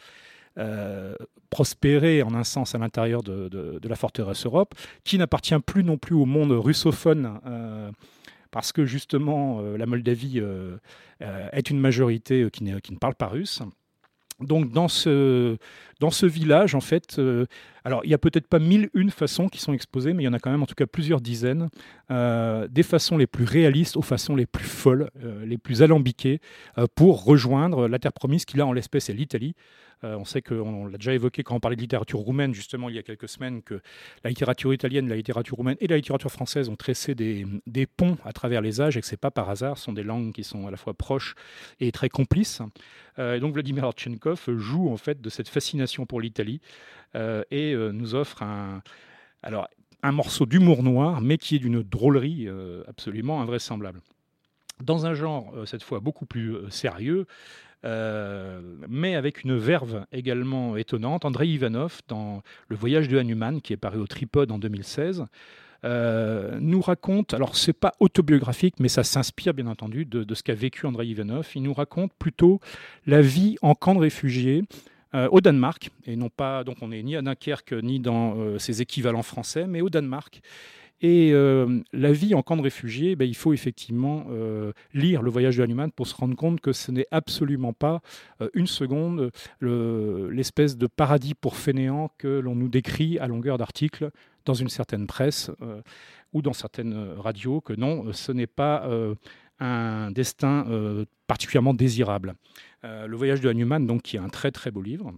prospérer 1.50 2.22
en 2.22 2.34
un 2.34 2.44
sens 2.44 2.74
à 2.74 2.78
l'intérieur 2.78 3.22
de, 3.22 3.80
la 3.82 3.96
forteresse 3.96 4.46
Europe, 4.46 4.74
qui 5.04 5.18
n'appartient 5.18 5.58
plus 5.60 5.84
non 5.84 5.96
plus 5.96 6.14
au 6.14 6.24
monde 6.24 6.52
russophone, 6.52 7.40
euh, 7.46 7.90
parce 8.50 8.72
que 8.72 8.84
justement 8.84 9.60
euh, 9.60 9.76
la 9.76 9.86
Moldavie 9.86 10.42
est 11.20 11.70
une 11.70 11.80
majorité 11.80 12.48
qui, 12.52 12.64
ne 12.64 12.98
parle 12.98 13.14
pas 13.14 13.28
russe. 13.28 13.62
Donc 14.40 14.70
dans 14.70 14.86
ce, 14.86 15.56
dans 15.98 16.12
ce 16.12 16.24
village, 16.24 16.76
en 16.76 16.80
fait, 16.80 17.20
alors 17.82 18.02
il 18.04 18.08
n'y 18.08 18.14
a 18.14 18.18
peut-être 18.18 18.46
pas 18.46 18.60
mille 18.60 18.88
une 18.94 19.10
façons 19.10 19.48
qui 19.48 19.58
sont 19.58 19.72
exposées, 19.72 20.12
mais 20.12 20.22
il 20.22 20.26
y 20.26 20.28
en 20.28 20.32
a 20.32 20.38
quand 20.38 20.52
même 20.52 20.62
en 20.62 20.66
tout 20.66 20.76
cas 20.76 20.86
plusieurs 20.86 21.20
dizaines, 21.20 21.70
des 22.08 22.82
façons 22.84 23.16
les 23.16 23.26
plus 23.26 23.44
réalistes 23.44 23.96
aux 23.96 24.02
façons 24.02 24.36
les 24.36 24.46
plus 24.46 24.64
folles, 24.64 25.10
les 25.44 25.58
plus 25.58 25.82
alambiquées, 25.82 26.40
pour 26.94 27.24
rejoindre 27.24 27.88
la 27.88 27.98
terre 27.98 28.12
promise 28.12 28.44
qui 28.44 28.56
là 28.56 28.64
en 28.64 28.72
l'espèce 28.72 29.10
est 29.10 29.14
l'Italie. 29.14 29.56
Euh, 30.04 30.16
on 30.16 30.24
sait 30.24 30.42
qu'on 30.42 30.86
l'a 30.86 30.98
déjà 30.98 31.14
évoqué 31.14 31.42
quand 31.42 31.56
on 31.56 31.60
parlait 31.60 31.76
de 31.76 31.80
littérature 31.80 32.20
roumaine, 32.20 32.54
justement, 32.54 32.88
il 32.88 32.96
y 32.96 32.98
a 32.98 33.02
quelques 33.02 33.28
semaines, 33.28 33.62
que 33.62 33.80
la 34.24 34.30
littérature 34.30 34.72
italienne, 34.72 35.08
la 35.08 35.16
littérature 35.16 35.56
roumaine 35.56 35.76
et 35.80 35.86
la 35.86 35.96
littérature 35.96 36.30
française 36.30 36.68
ont 36.68 36.76
tressé 36.76 37.14
des, 37.14 37.46
ponts 37.86 38.18
à 38.24 38.32
travers 38.32 38.60
les 38.60 38.80
âges 38.80 38.96
et 38.96 39.00
que 39.00 39.06
ce 39.06 39.12
n'est 39.12 39.18
pas 39.18 39.30
par 39.30 39.50
hasard, 39.50 39.78
ce 39.78 39.84
sont 39.84 39.92
des 39.92 40.02
langues 40.02 40.32
qui 40.32 40.44
sont 40.44 40.66
à 40.66 40.70
la 40.70 40.76
fois 40.76 40.94
proches 40.94 41.34
et 41.80 41.90
très 41.90 42.08
complices. 42.08 42.62
Euh, 43.18 43.36
et 43.36 43.40
donc 43.40 43.54
Vladimir 43.54 43.84
Archenkov 43.84 44.44
joue 44.56 44.90
en 44.90 44.96
fait 44.96 45.20
de 45.20 45.30
cette 45.30 45.48
fascination 45.48 46.06
pour 46.06 46.20
l'Italie 46.20 46.60
euh, 47.14 47.42
et 47.50 47.74
nous 47.74 48.14
offre 48.14 48.42
un, 48.42 48.82
alors, 49.42 49.68
un 50.02 50.12
morceau 50.12 50.46
d'humour 50.46 50.82
noir, 50.82 51.20
mais 51.20 51.38
qui 51.38 51.56
est 51.56 51.58
d'une 51.58 51.82
drôlerie 51.82 52.48
absolument 52.86 53.40
invraisemblable. 53.40 54.00
Dans 54.80 55.06
un 55.06 55.14
genre, 55.14 55.52
cette 55.66 55.82
fois, 55.82 55.98
beaucoup 55.98 56.24
plus 56.24 56.56
sérieux, 56.70 57.26
euh, 57.84 58.60
mais 58.88 59.14
avec 59.14 59.44
une 59.44 59.56
verve 59.56 60.04
également 60.12 60.76
étonnante. 60.76 61.24
Andrei 61.24 61.48
Ivanov, 61.48 62.00
dans 62.08 62.42
Le 62.68 62.76
voyage 62.76 63.08
de 63.08 63.18
Hanuman, 63.18 63.60
qui 63.60 63.72
est 63.72 63.76
paru 63.76 63.98
au 63.98 64.06
Tripode 64.06 64.50
en 64.50 64.58
2016, 64.58 65.24
euh, 65.84 66.58
nous 66.60 66.80
raconte, 66.80 67.34
alors 67.34 67.56
c'est 67.56 67.72
pas 67.72 67.94
autobiographique, 68.00 68.74
mais 68.80 68.88
ça 68.88 69.04
s'inspire 69.04 69.54
bien 69.54 69.68
entendu 69.68 70.04
de, 70.04 70.34
ce 70.34 70.42
qu'a 70.42 70.54
vécu 70.54 70.86
Andrei 70.86 71.06
Ivanov. 71.06 71.48
Il 71.54 71.62
nous 71.62 71.74
raconte 71.74 72.12
plutôt 72.18 72.60
la 73.06 73.22
vie 73.22 73.56
en 73.62 73.74
camp 73.74 73.94
de 73.94 74.00
réfugiés 74.00 74.64
euh, 75.14 75.28
au 75.30 75.40
Danemark, 75.40 75.90
et 76.04 76.16
non 76.16 76.30
pas, 76.30 76.64
donc 76.64 76.78
on 76.82 76.88
n'est 76.88 77.02
ni 77.02 77.14
à 77.14 77.22
Dunkerque 77.22 77.72
ni 77.72 78.00
dans 78.00 78.58
ses 78.58 78.82
équivalents 78.82 79.22
français, 79.22 79.66
mais 79.68 79.80
au 79.80 79.88
Danemark. 79.88 80.42
Et 81.00 81.32
la 81.92 82.12
vie 82.12 82.34
en 82.34 82.42
camp 82.42 82.56
de 82.56 82.62
réfugiés, 82.62 83.14
ben, 83.14 83.28
il 83.28 83.36
faut 83.36 83.52
effectivement 83.52 84.26
lire 84.92 85.22
Le 85.22 85.30
voyage 85.30 85.56
de 85.56 85.62
Hanuman 85.62 85.90
pour 85.92 86.06
se 86.06 86.14
rendre 86.14 86.34
compte 86.34 86.60
que 86.60 86.72
ce 86.72 86.90
n'est 86.90 87.06
absolument 87.10 87.72
pas 87.72 88.00
une 88.54 88.66
seconde 88.66 89.30
l'espèce 89.60 90.76
de 90.76 90.86
paradis 90.86 91.34
pour 91.34 91.56
fainéants 91.56 92.10
que 92.18 92.40
l'on 92.40 92.54
nous 92.54 92.68
décrit 92.68 93.18
à 93.18 93.28
longueur 93.28 93.58
d'articles 93.58 94.10
dans 94.44 94.54
une 94.54 94.68
certaine 94.68 95.06
presse 95.06 95.50
ou 96.32 96.42
dans 96.42 96.52
certaines 96.52 97.12
radios, 97.16 97.60
que 97.60 97.74
non, 97.74 98.12
ce 98.12 98.32
n'est 98.32 98.46
pas 98.46 98.88
un 99.60 100.10
destin 100.10 100.66
particulièrement 101.28 101.74
désirable. 101.74 102.34
le 102.82 103.16
voyage 103.16 103.40
de 103.40 103.48
Hanuman, 103.48 103.86
donc, 103.86 104.02
qui 104.02 104.16
est 104.16 104.20
un 104.20 104.30
très 104.30 104.50
très 104.50 104.72
beau 104.72 104.82
livre, 104.82 105.12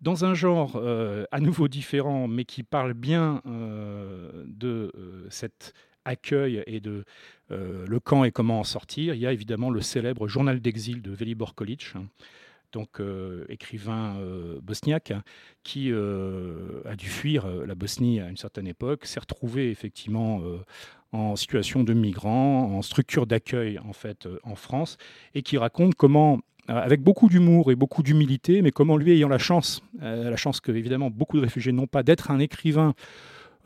dans 0.00 0.24
un 0.24 0.34
genre 0.34 0.76
euh, 0.76 1.24
à 1.30 1.40
nouveau 1.40 1.68
différent, 1.68 2.28
mais 2.28 2.44
qui 2.44 2.62
parle 2.62 2.94
bien 2.94 3.42
euh, 3.46 4.44
de 4.46 4.92
euh, 4.96 5.26
cet 5.30 5.72
accueil 6.04 6.62
et 6.66 6.80
de 6.80 7.04
le 7.48 8.00
camp 8.00 8.24
et 8.24 8.32
comment 8.32 8.60
en 8.60 8.64
sortir, 8.64 9.14
il 9.14 9.20
y 9.20 9.26
a 9.26 9.32
évidemment 9.32 9.70
le 9.70 9.80
célèbre 9.80 10.26
journal 10.26 10.60
d'exil 10.60 11.00
de 11.00 11.12
Velibor 11.12 11.54
Kolic, 11.54 11.92
hein, 11.94 12.06
donc 12.72 13.00
écrivain 13.48 14.16
bosniaque, 14.62 15.12
qui 15.64 15.92
a 15.92 16.96
dû 16.96 17.06
fuir 17.06 17.48
la 17.48 17.74
Bosnie 17.74 18.20
à 18.20 18.28
une 18.28 18.36
certaine 18.36 18.68
époque, 18.68 19.04
s'est 19.04 19.20
retrouvé 19.20 19.70
effectivement 19.70 20.42
en 21.12 21.36
situation 21.36 21.84
de 21.84 21.92
migrant, 21.94 22.64
en 22.76 22.82
structure 22.82 23.26
d'accueil 23.26 23.78
en 23.78 23.92
fait 23.92 24.28
en 24.42 24.54
France, 24.54 24.96
et 25.34 25.42
qui 25.42 25.58
raconte 25.58 25.94
comment 25.94 26.40
euh, 26.68 26.74
avec 26.74 27.00
beaucoup 27.00 27.28
d'humour 27.28 27.70
et 27.70 27.76
beaucoup 27.76 28.02
d'humilité, 28.02 28.60
mais 28.60 28.72
comment 28.72 28.96
lui 28.96 29.12
ayant 29.12 29.28
la 29.28 29.38
chance, 29.38 29.82
euh, 30.02 30.30
la 30.30 30.36
chance 30.36 30.60
que 30.60 30.72
évidemment 30.72 31.10
beaucoup 31.10 31.36
de 31.36 31.42
réfugiés 31.42 31.72
n'ont 31.72 31.86
pas, 31.86 32.02
d'être 32.02 32.30
un 32.30 32.40
écrivain 32.40 32.94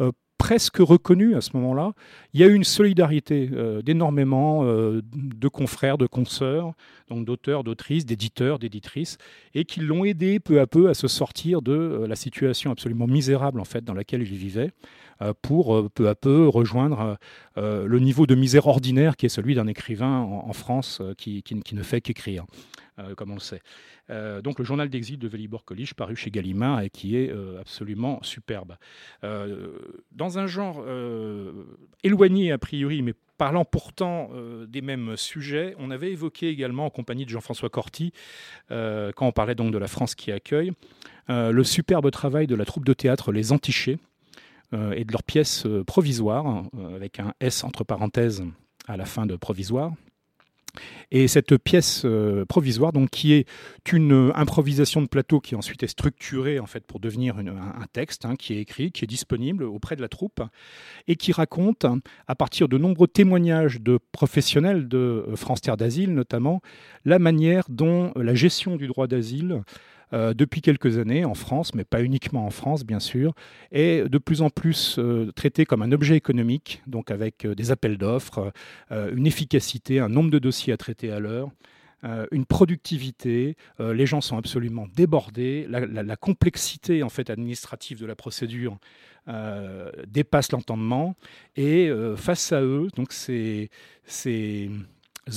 euh, 0.01 0.13
presque 0.37 0.79
reconnu 0.79 1.35
à 1.35 1.41
ce 1.41 1.57
moment-là, 1.57 1.93
il 2.35 2.41
y 2.41 2.45
a 2.45 2.47
eu 2.47 2.55
une 2.55 2.65
solidarité 2.65 3.51
d'énormément 3.85 4.65
de 4.65 5.49
confrères, 5.49 5.99
de 5.99 6.07
consoeurs, 6.07 6.73
donc 7.11 7.27
d'auteurs, 7.27 7.63
d'autrices, 7.63 8.07
d'éditeurs, 8.07 8.59
d'éditrices, 8.59 9.19
et 9.53 9.67
qui 9.67 9.81
l'ont 9.81 10.03
aidé 10.03 10.41
peu 10.41 10.59
à 10.59 10.67
peu 10.67 10.89
à 10.89 10.95
se 10.95 11.09
sortir 11.09 11.61
de 11.61 12.07
la 12.09 12.17
situation 12.17 12.71
absolument 12.71 13.07
misérable 13.07 13.61
en 13.61 13.67
fait 13.67 13.85
dans 13.85 13.93
laquelle 13.93 14.23
il 14.23 14.35
vivait, 14.35 14.71
pour 15.43 15.91
peu 15.91 16.09
à 16.09 16.15
peu 16.15 16.49
rejoindre 16.49 17.19
le 17.57 17.99
niveau 17.99 18.27
de 18.27 18.35
misère 18.35 18.67
ordinaire 18.67 19.17
qui 19.17 19.27
est 19.27 19.31
celui 19.31 19.55
d'un 19.55 19.67
écrivain 19.67 20.19
en, 20.19 20.53
France 20.53 21.03
qui, 21.17 21.43
ne 21.73 21.83
fait 21.83 22.01
qu'écrire. 22.01 22.45
Euh, 23.01 23.15
comme 23.15 23.31
on 23.31 23.35
le 23.35 23.41
sait. 23.41 23.63
Euh, 24.11 24.43
donc 24.43 24.59
le 24.59 24.65
journal 24.65 24.89
d'exil 24.89 25.19
de 25.19 25.29
Velibor 25.29 25.65
Kolich, 25.65 25.95
paru 25.95 26.17
chez 26.17 26.31
Gallimard 26.31 26.81
et 26.83 26.91
qui 26.91 27.17
est 27.17 27.31
euh, 27.31 27.61
absolument 27.61 28.21
superbe. 28.23 28.77
dans 29.23 30.39
un 30.39 30.47
genre 30.47 30.85
éloigné 32.03 32.53
a 32.53 32.59
priori, 32.59 33.03
mais 33.03 33.15
parlant 33.39 33.65
pourtant 33.65 34.31
des 34.67 34.83
mêmes 34.83 35.17
sujets, 35.17 35.75
on 35.79 35.91
avait 35.91 36.11
évoqué 36.13 36.49
également 36.49 36.87
en 36.87 36.91
compagnie 36.91 37.25
de 37.25 37.31
Jean-François 37.31 37.71
Corti, 37.71 38.13
quand 38.69 39.27
on 39.27 39.33
parlait 39.33 39.55
donc 39.55 39.73
de 39.73 39.79
la 39.79 39.89
France 39.89 40.15
qui 40.15 40.33
accueille, 40.33 40.73
le 41.29 41.65
superbe 41.65 42.11
travail 42.11 42.47
de 42.47 42.55
la 42.55 42.65
troupe 42.65 42.85
de 42.85 42.93
théâtre 42.93 43.33
Les 43.33 43.53
Antichés 43.53 43.99
et 44.73 45.05
de 45.05 45.13
leur 45.13 45.23
pièce 45.23 45.67
provisoire, 45.87 46.65
avec 46.95 47.21
un 47.21 47.35
S 47.41 47.65
entre 47.65 47.85
parenthèses 47.85 48.45
à 48.87 48.97
la 48.97 49.05
fin 49.05 49.27
de 49.27 49.37
provisoire, 49.37 49.93
et 51.11 51.29
cette 51.29 51.57
pièce 51.59 52.03
euh, 52.05 52.45
provisoire, 52.45 52.93
donc, 52.93 53.11
qui 53.11 53.33
est 53.33 53.47
une 53.93 54.13
euh, 54.13 54.33
improvisation 54.37 55.03
de 55.03 55.07
plateau 55.07 55.41
qui 55.41 55.55
ensuite 55.55 55.83
est 55.83 55.89
structurée 55.89 56.61
en 56.61 56.67
fait 56.67 56.87
pour 56.87 57.01
devenir 57.01 57.37
un, 57.39 57.87
texte 57.93 58.25
hein, 58.25 58.37
qui 58.37 58.55
est 58.55 58.61
écrit, 58.61 58.93
qui 58.93 59.05
est 59.05 59.09
disponible 59.09 59.65
auprès 59.65 59.97
de 59.97 60.03
la 60.03 60.09
troupe 60.09 60.43
et 61.09 61.17
qui 61.17 61.33
raconte, 61.33 61.87
à 62.29 62.35
partir 62.35 62.69
de 62.69 62.79
nombreux 62.79 63.09
témoignages 63.09 63.81
de 63.81 63.99
professionnels 64.13 64.89
de 64.89 65.25
euh, 65.29 65.37
France 65.37 65.61
Terre 65.61 65.77
d'Asile 65.77 66.15
notamment, 66.15 66.61
la 67.05 67.19
manière 67.19 67.65
dont 67.69 68.13
la 68.17 68.35
gestion 68.35 68.77
du 68.77 68.87
droit 68.87 69.07
d'asile 69.07 69.63
euh, 70.13 70.35
depuis 70.35 70.61
quelques 70.61 70.99
années 70.99 71.25
en 71.25 71.35
France, 71.35 71.75
mais 71.75 71.85
pas 71.85 72.03
uniquement 72.03 72.45
en 72.45 72.51
France 72.51 72.85
bien 72.85 73.01
sûr, 73.01 73.35
est 73.71 74.09
de 74.09 74.19
plus 74.19 74.43
en 74.43 74.51
plus 74.51 74.99
euh, 74.99 75.31
traité 75.33 75.65
comme 75.65 75.83
un 75.83 75.93
objet 75.93 76.17
économique, 76.17 76.83
donc 76.87 77.11
avec 77.11 77.45
euh, 77.45 77.55
des 77.55 77.71
appels 77.71 77.97
d'offres, 77.97 78.53
une 78.91 79.27
efficacité, 79.27 80.01
un 80.01 80.09
nombre 80.09 80.31
de 80.31 80.39
dossiers 80.39 80.73
à 80.73 80.77
traiter 80.77 81.11
à 81.11 81.21
l'heure. 81.21 81.51
une 82.33 82.47
productivité, 82.47 83.57
les 83.79 84.07
gens 84.07 84.21
sont 84.21 84.37
absolument 84.37 84.87
débordés, 84.95 85.67
la, 85.69 86.17
complexité 86.17 87.03
en 87.03 87.09
fait 87.09 87.31
administrative 87.31 88.01
de 88.01 88.07
la 88.07 88.17
procédure 88.17 88.79
dépasse 90.07 90.53
l'entendement 90.53 91.15
et 91.57 91.91
face 92.17 92.53
à 92.53 92.63
eux, 92.63 92.89
donc 92.97 93.13
c'est 93.13 93.71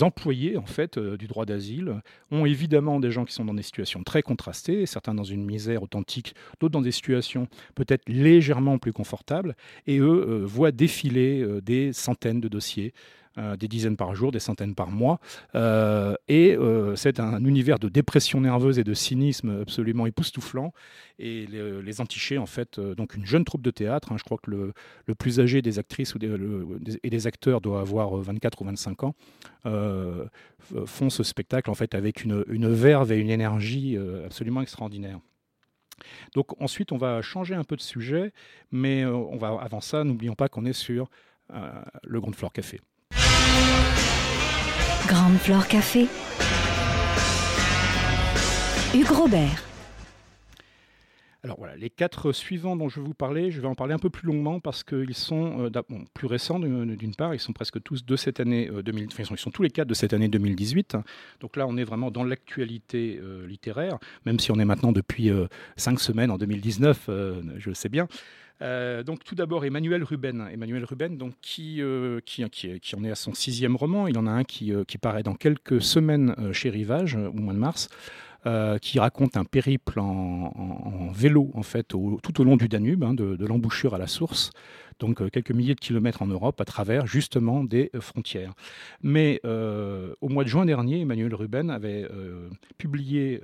employés 0.01 0.57
en 0.57 0.65
fait 0.65 0.97
euh, 0.97 1.17
du 1.17 1.27
droit 1.27 1.45
d'asile 1.45 2.01
ont 2.31 2.45
évidemment 2.45 2.99
des 2.99 3.11
gens 3.11 3.25
qui 3.25 3.33
sont 3.33 3.45
dans 3.45 3.53
des 3.53 3.63
situations 3.63 4.03
très 4.03 4.21
contrastées, 4.21 4.85
certains 4.85 5.13
dans 5.13 5.23
une 5.23 5.45
misère 5.45 5.83
authentique, 5.83 6.35
d'autres 6.59 6.73
dans 6.73 6.81
des 6.81 6.91
situations 6.91 7.47
peut-être 7.75 8.07
légèrement 8.07 8.77
plus 8.77 8.93
confortables, 8.93 9.55
et 9.87 9.99
eux 9.99 10.25
euh, 10.27 10.45
voient 10.45 10.71
défiler 10.71 11.41
euh, 11.41 11.61
des 11.61 11.93
centaines 11.93 12.41
de 12.41 12.47
dossiers 12.47 12.93
euh, 13.39 13.57
des 13.57 13.67
dizaines 13.67 13.97
par 13.97 14.13
jour, 14.13 14.31
des 14.31 14.37
centaines 14.37 14.75
par 14.75 14.91
mois. 14.91 15.19
Euh, 15.55 16.13
et 16.27 16.55
euh, 16.55 16.95
c'est 16.95 17.19
un 17.19 17.43
univers 17.43 17.79
de 17.79 17.89
dépression 17.89 18.39
nerveuse 18.39 18.77
et 18.77 18.83
de 18.83 18.93
cynisme 18.93 19.61
absolument 19.61 20.05
époustouflant. 20.05 20.71
Et 21.17 21.47
les, 21.47 21.99
Antichés, 21.99 22.37
en 22.37 22.45
fait, 22.45 22.79
donc 22.79 23.15
une 23.15 23.25
jeune 23.25 23.43
troupe 23.43 23.63
de 23.63 23.71
théâtre, 23.71 24.11
hein, 24.11 24.17
je 24.19 24.23
crois 24.23 24.37
que 24.37 24.51
le, 24.51 25.15
plus 25.15 25.39
âgé 25.39 25.63
des 25.63 25.79
actrices 25.79 26.13
et 27.03 27.09
des 27.09 27.27
acteurs 27.27 27.59
doit 27.59 27.79
avoir 27.79 28.15
24 28.17 28.61
ou 28.61 28.65
25 28.65 29.03
ans, 29.03 29.15
font 30.85 31.09
ce 31.09 31.23
spectacle 31.23 31.71
en 31.71 31.75
fait 31.75 31.95
avec 31.95 32.23
une, 32.23 32.43
verve 32.73 33.11
et 33.11 33.17
une 33.17 33.29
énergie 33.29 33.97
absolument 34.25 34.61
extraordinaire. 34.61 35.19
Donc 36.35 36.59
ensuite, 36.61 36.91
on 36.91 36.97
va 36.97 37.21
changer 37.21 37.55
un 37.55 37.63
peu 37.63 37.75
de 37.75 37.81
sujet, 37.81 38.31
mais 38.71 39.05
on 39.05 39.37
va 39.37 39.57
avant 39.61 39.81
ça, 39.81 40.03
n'oublions 40.03 40.35
pas 40.35 40.49
qu'on 40.49 40.65
est 40.65 40.73
sur 40.73 41.09
le 41.49 42.19
Grand 42.19 42.35
Floor 42.35 42.53
Café. 42.53 42.79
Grande 45.07 45.37
Flore 45.37 45.67
Café. 45.67 46.07
Hugues 48.93 49.11
Robert. 49.11 49.63
Alors 51.45 51.57
voilà, 51.57 51.75
les 51.75 51.89
quatre 51.89 52.31
suivants 52.31 52.77
dont 52.77 52.87
je 52.87 53.01
vais 53.01 53.05
vous 53.05 53.13
parler, 53.13 53.51
je 53.51 53.59
vais 53.59 53.67
en 53.67 53.75
parler 53.75 53.93
un 53.93 53.99
peu 53.99 54.09
plus 54.09 54.25
longuement 54.25 54.61
parce 54.61 54.85
qu'ils 54.85 55.13
sont 55.13 55.65
euh, 55.65 55.81
plus 56.13 56.25
récents 56.25 56.57
d'une 56.57 57.15
part, 57.15 57.33
ils 57.33 57.39
sont 57.39 57.51
presque 57.51 57.83
tous 57.83 58.05
de 58.05 58.15
cette 58.15 58.39
année 58.39 58.69
2000, 58.71 59.03
euh, 59.03 59.07
ils 59.31 59.37
sont 59.37 59.51
tous 59.51 59.61
les 59.61 59.69
quatre 59.69 59.89
de 59.89 59.93
cette 59.93 60.13
année 60.13 60.29
2018. 60.29 60.95
Donc 61.41 61.57
là, 61.57 61.67
on 61.67 61.75
est 61.75 61.83
vraiment 61.83 62.11
dans 62.11 62.23
l'actualité 62.23 63.19
euh, 63.21 63.45
littéraire, 63.45 63.97
même 64.25 64.39
si 64.39 64.51
on 64.51 64.59
est 64.59 64.63
maintenant 64.63 64.93
depuis 64.93 65.29
cinq 65.75 65.99
semaines 65.99 66.31
en 66.31 66.37
2019, 66.37 67.09
je 67.57 67.69
le 67.69 67.75
sais 67.75 67.89
bien. 67.89 68.07
Euh, 68.63 69.03
donc 69.03 69.23
tout 69.23 69.35
d'abord 69.35 69.65
Emmanuel 69.65 70.03
Ruben, 70.03 70.47
Emmanuel 70.51 70.85
Ruben 70.85 71.17
donc, 71.17 71.33
qui, 71.41 71.81
euh, 71.81 72.21
qui, 72.25 72.43
qui, 72.49 72.95
en 72.95 73.03
est 73.03 73.11
à 73.11 73.15
son 73.15 73.33
sixième 73.33 73.75
roman. 73.75 74.07
Il 74.07 74.17
en 74.17 74.25
a 74.25 74.31
un 74.31 74.43
qui, 74.43 74.73
euh, 74.73 74.83
qui 74.85 74.97
paraît 74.97 75.23
dans 75.23 75.35
quelques 75.35 75.81
semaines 75.81 76.35
chez 76.53 76.69
Rivage, 76.69 77.15
au 77.15 77.33
mois 77.33 77.53
de 77.53 77.59
mars. 77.59 77.89
qui 78.81 78.99
raconte 78.99 79.37
un 79.37 79.45
périple 79.45 79.99
en, 79.99 81.09
vélo 81.13 81.51
en 81.53 81.63
fait 81.63 81.87
tout 81.87 82.41
au 82.41 82.43
long 82.43 82.57
du 82.57 82.67
Danube, 82.67 83.03
hein, 83.03 83.13
de, 83.13 83.45
l'embouchure 83.45 83.93
à 83.95 83.97
la 83.97 84.07
source, 84.07 84.51
donc 84.99 85.29
quelques 85.31 85.51
milliers 85.51 85.75
de 85.75 85.79
kilomètres 85.79 86.21
en 86.21 86.27
Europe 86.27 86.59
à 86.59 86.65
travers 86.65 87.07
justement 87.07 87.63
des 87.63 87.89
frontières. 87.99 88.53
Mais 89.01 89.39
au 89.45 90.29
mois 90.29 90.43
de 90.43 90.49
juin 90.49 90.65
dernier, 90.65 91.01
Emmanuel 91.01 91.33
Ruben 91.35 91.69
avait 91.69 92.05
publié 92.77 93.39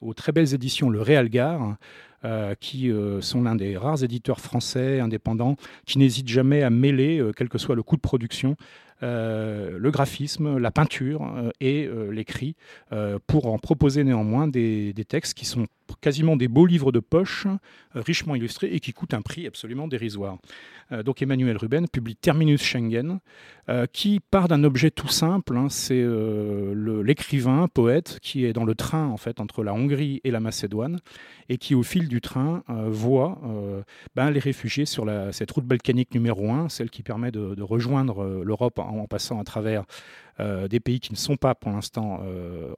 aux 0.00 0.14
très 0.14 0.32
belles 0.32 0.54
éditions 0.54 0.88
Le 0.88 1.02
Réalgar 1.02 1.76
euh, 2.24 2.54
qui 2.60 2.88
euh, 2.88 3.20
sont 3.20 3.42
l'un 3.42 3.56
des 3.56 3.76
rares 3.76 4.04
éditeurs 4.04 4.38
français 4.38 5.00
indépendants 5.00 5.56
qui 5.86 5.98
n'hésitent 5.98 6.28
jamais 6.28 6.62
à 6.62 6.70
mêler, 6.70 7.18
euh, 7.18 7.32
quel 7.36 7.48
que 7.48 7.58
soit 7.58 7.74
le 7.74 7.82
coût 7.82 7.96
de 7.96 8.00
production, 8.00 8.56
le 9.00 9.90
graphisme, 9.90 10.58
la 10.58 10.70
peinture 10.70 11.50
et 11.58 11.90
l'écrit, 12.12 12.54
pour 13.26 13.46
en 13.46 13.58
proposer 13.58 14.04
néanmoins 14.04 14.46
des, 14.46 14.92
des, 14.92 15.04
textes 15.04 15.34
qui 15.34 15.44
sont 15.44 15.66
quasiment 16.00 16.36
des 16.36 16.48
beaux 16.48 16.66
livres 16.66 16.92
de 16.92 17.00
poche, 17.00 17.46
richement 17.94 18.34
illustrés 18.34 18.68
et 18.72 18.80
qui 18.80 18.92
coûtent 18.92 19.14
un 19.14 19.22
prix 19.22 19.46
absolument 19.46 19.88
dérisoire. 19.88 20.38
donc 21.04 21.22
Emmanuel 21.22 21.56
Ruben 21.56 21.88
publie 21.88 22.16
Terminus 22.16 22.62
Schengen, 22.62 23.18
qui 23.92 24.20
part 24.20 24.48
d'un 24.48 24.64
objet 24.64 24.90
tout 24.90 25.08
simple, 25.08 25.56
hein, 25.56 25.68
c'est 25.68 26.04
l'écrivain, 26.04 27.68
poète, 27.72 28.18
qui 28.22 28.44
est 28.44 28.52
dans 28.52 28.64
le 28.64 28.74
train 28.74 29.06
en 29.06 29.16
fait 29.16 29.40
entre 29.40 29.62
la 29.62 29.74
Hongrie 29.74 30.20
et 30.24 30.30
la 30.30 30.40
Macédoine, 30.40 31.00
et 31.48 31.58
qui 31.58 31.74
au 31.74 31.82
fil 31.82 32.08
du 32.08 32.20
train 32.20 32.62
euh, 32.70 32.88
voit 32.88 33.38
euh, 33.44 33.82
ben, 34.14 34.30
les 34.30 34.40
réfugiés 34.40 34.86
sur 34.86 35.06
cette 35.32 35.50
route 35.50 35.64
balkanique 35.64 36.14
numéro 36.14 36.50
1, 36.50 36.68
celle 36.68 36.90
qui 36.90 37.02
permet 37.02 37.30
de, 37.30 37.62
rejoindre 37.62 38.22
euh, 38.22 38.42
l'Europe 38.44 38.78
en, 38.78 39.06
passant 39.06 39.38
à 39.40 39.44
travers 39.44 39.84
des 40.38 40.80
pays 40.80 41.00
qui 41.00 41.12
ne 41.12 41.16
sont 41.16 41.36
pas 41.36 41.54
pour 41.54 41.70
l'instant 41.70 42.20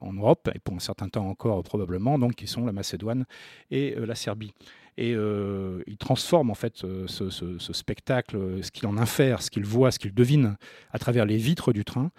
en 0.01 0.13
Europe, 0.13 0.49
et 0.53 0.59
pour 0.59 0.75
un 0.75 0.79
certain 0.79 1.09
temps 1.09 1.27
encore 1.27 1.63
probablement, 1.63 2.19
donc 2.19 2.35
qui 2.35 2.47
sont 2.47 2.65
la 2.65 2.71
Macédoine 2.71 3.25
et 3.71 3.95
la 3.95 4.15
Serbie. 4.15 4.53
et 4.97 5.11
il 5.11 5.97
transforme 5.97 6.49
en 6.51 6.55
fait 6.55 6.75
ce, 6.77 7.73
spectacle, 7.73 8.63
ce 8.63 8.71
qu'il 8.71 8.87
en 8.87 8.97
infère, 8.97 9.41
ce 9.41 9.49
qu'il 9.49 9.65
voit, 9.65 9.91
ce 9.91 9.99
qu'il 9.99 10.13
devine 10.13 10.57
à 10.91 10.99
travers 10.99 11.25
les 11.25 11.37
vitres 11.37 11.73
du 11.73 11.85
train. 11.85 12.11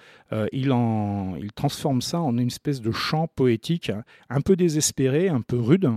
il, 0.52 0.72
en, 0.72 1.36
il 1.36 1.52
transforme 1.52 2.00
ça 2.00 2.20
en 2.20 2.36
une 2.38 2.48
espèce 2.48 2.80
de 2.80 2.90
chant 2.90 3.28
poétique 3.28 3.92
un 4.30 4.40
peu 4.40 4.56
désespéré, 4.56 5.28
un 5.28 5.42
peu 5.42 5.58
rude 5.58 5.90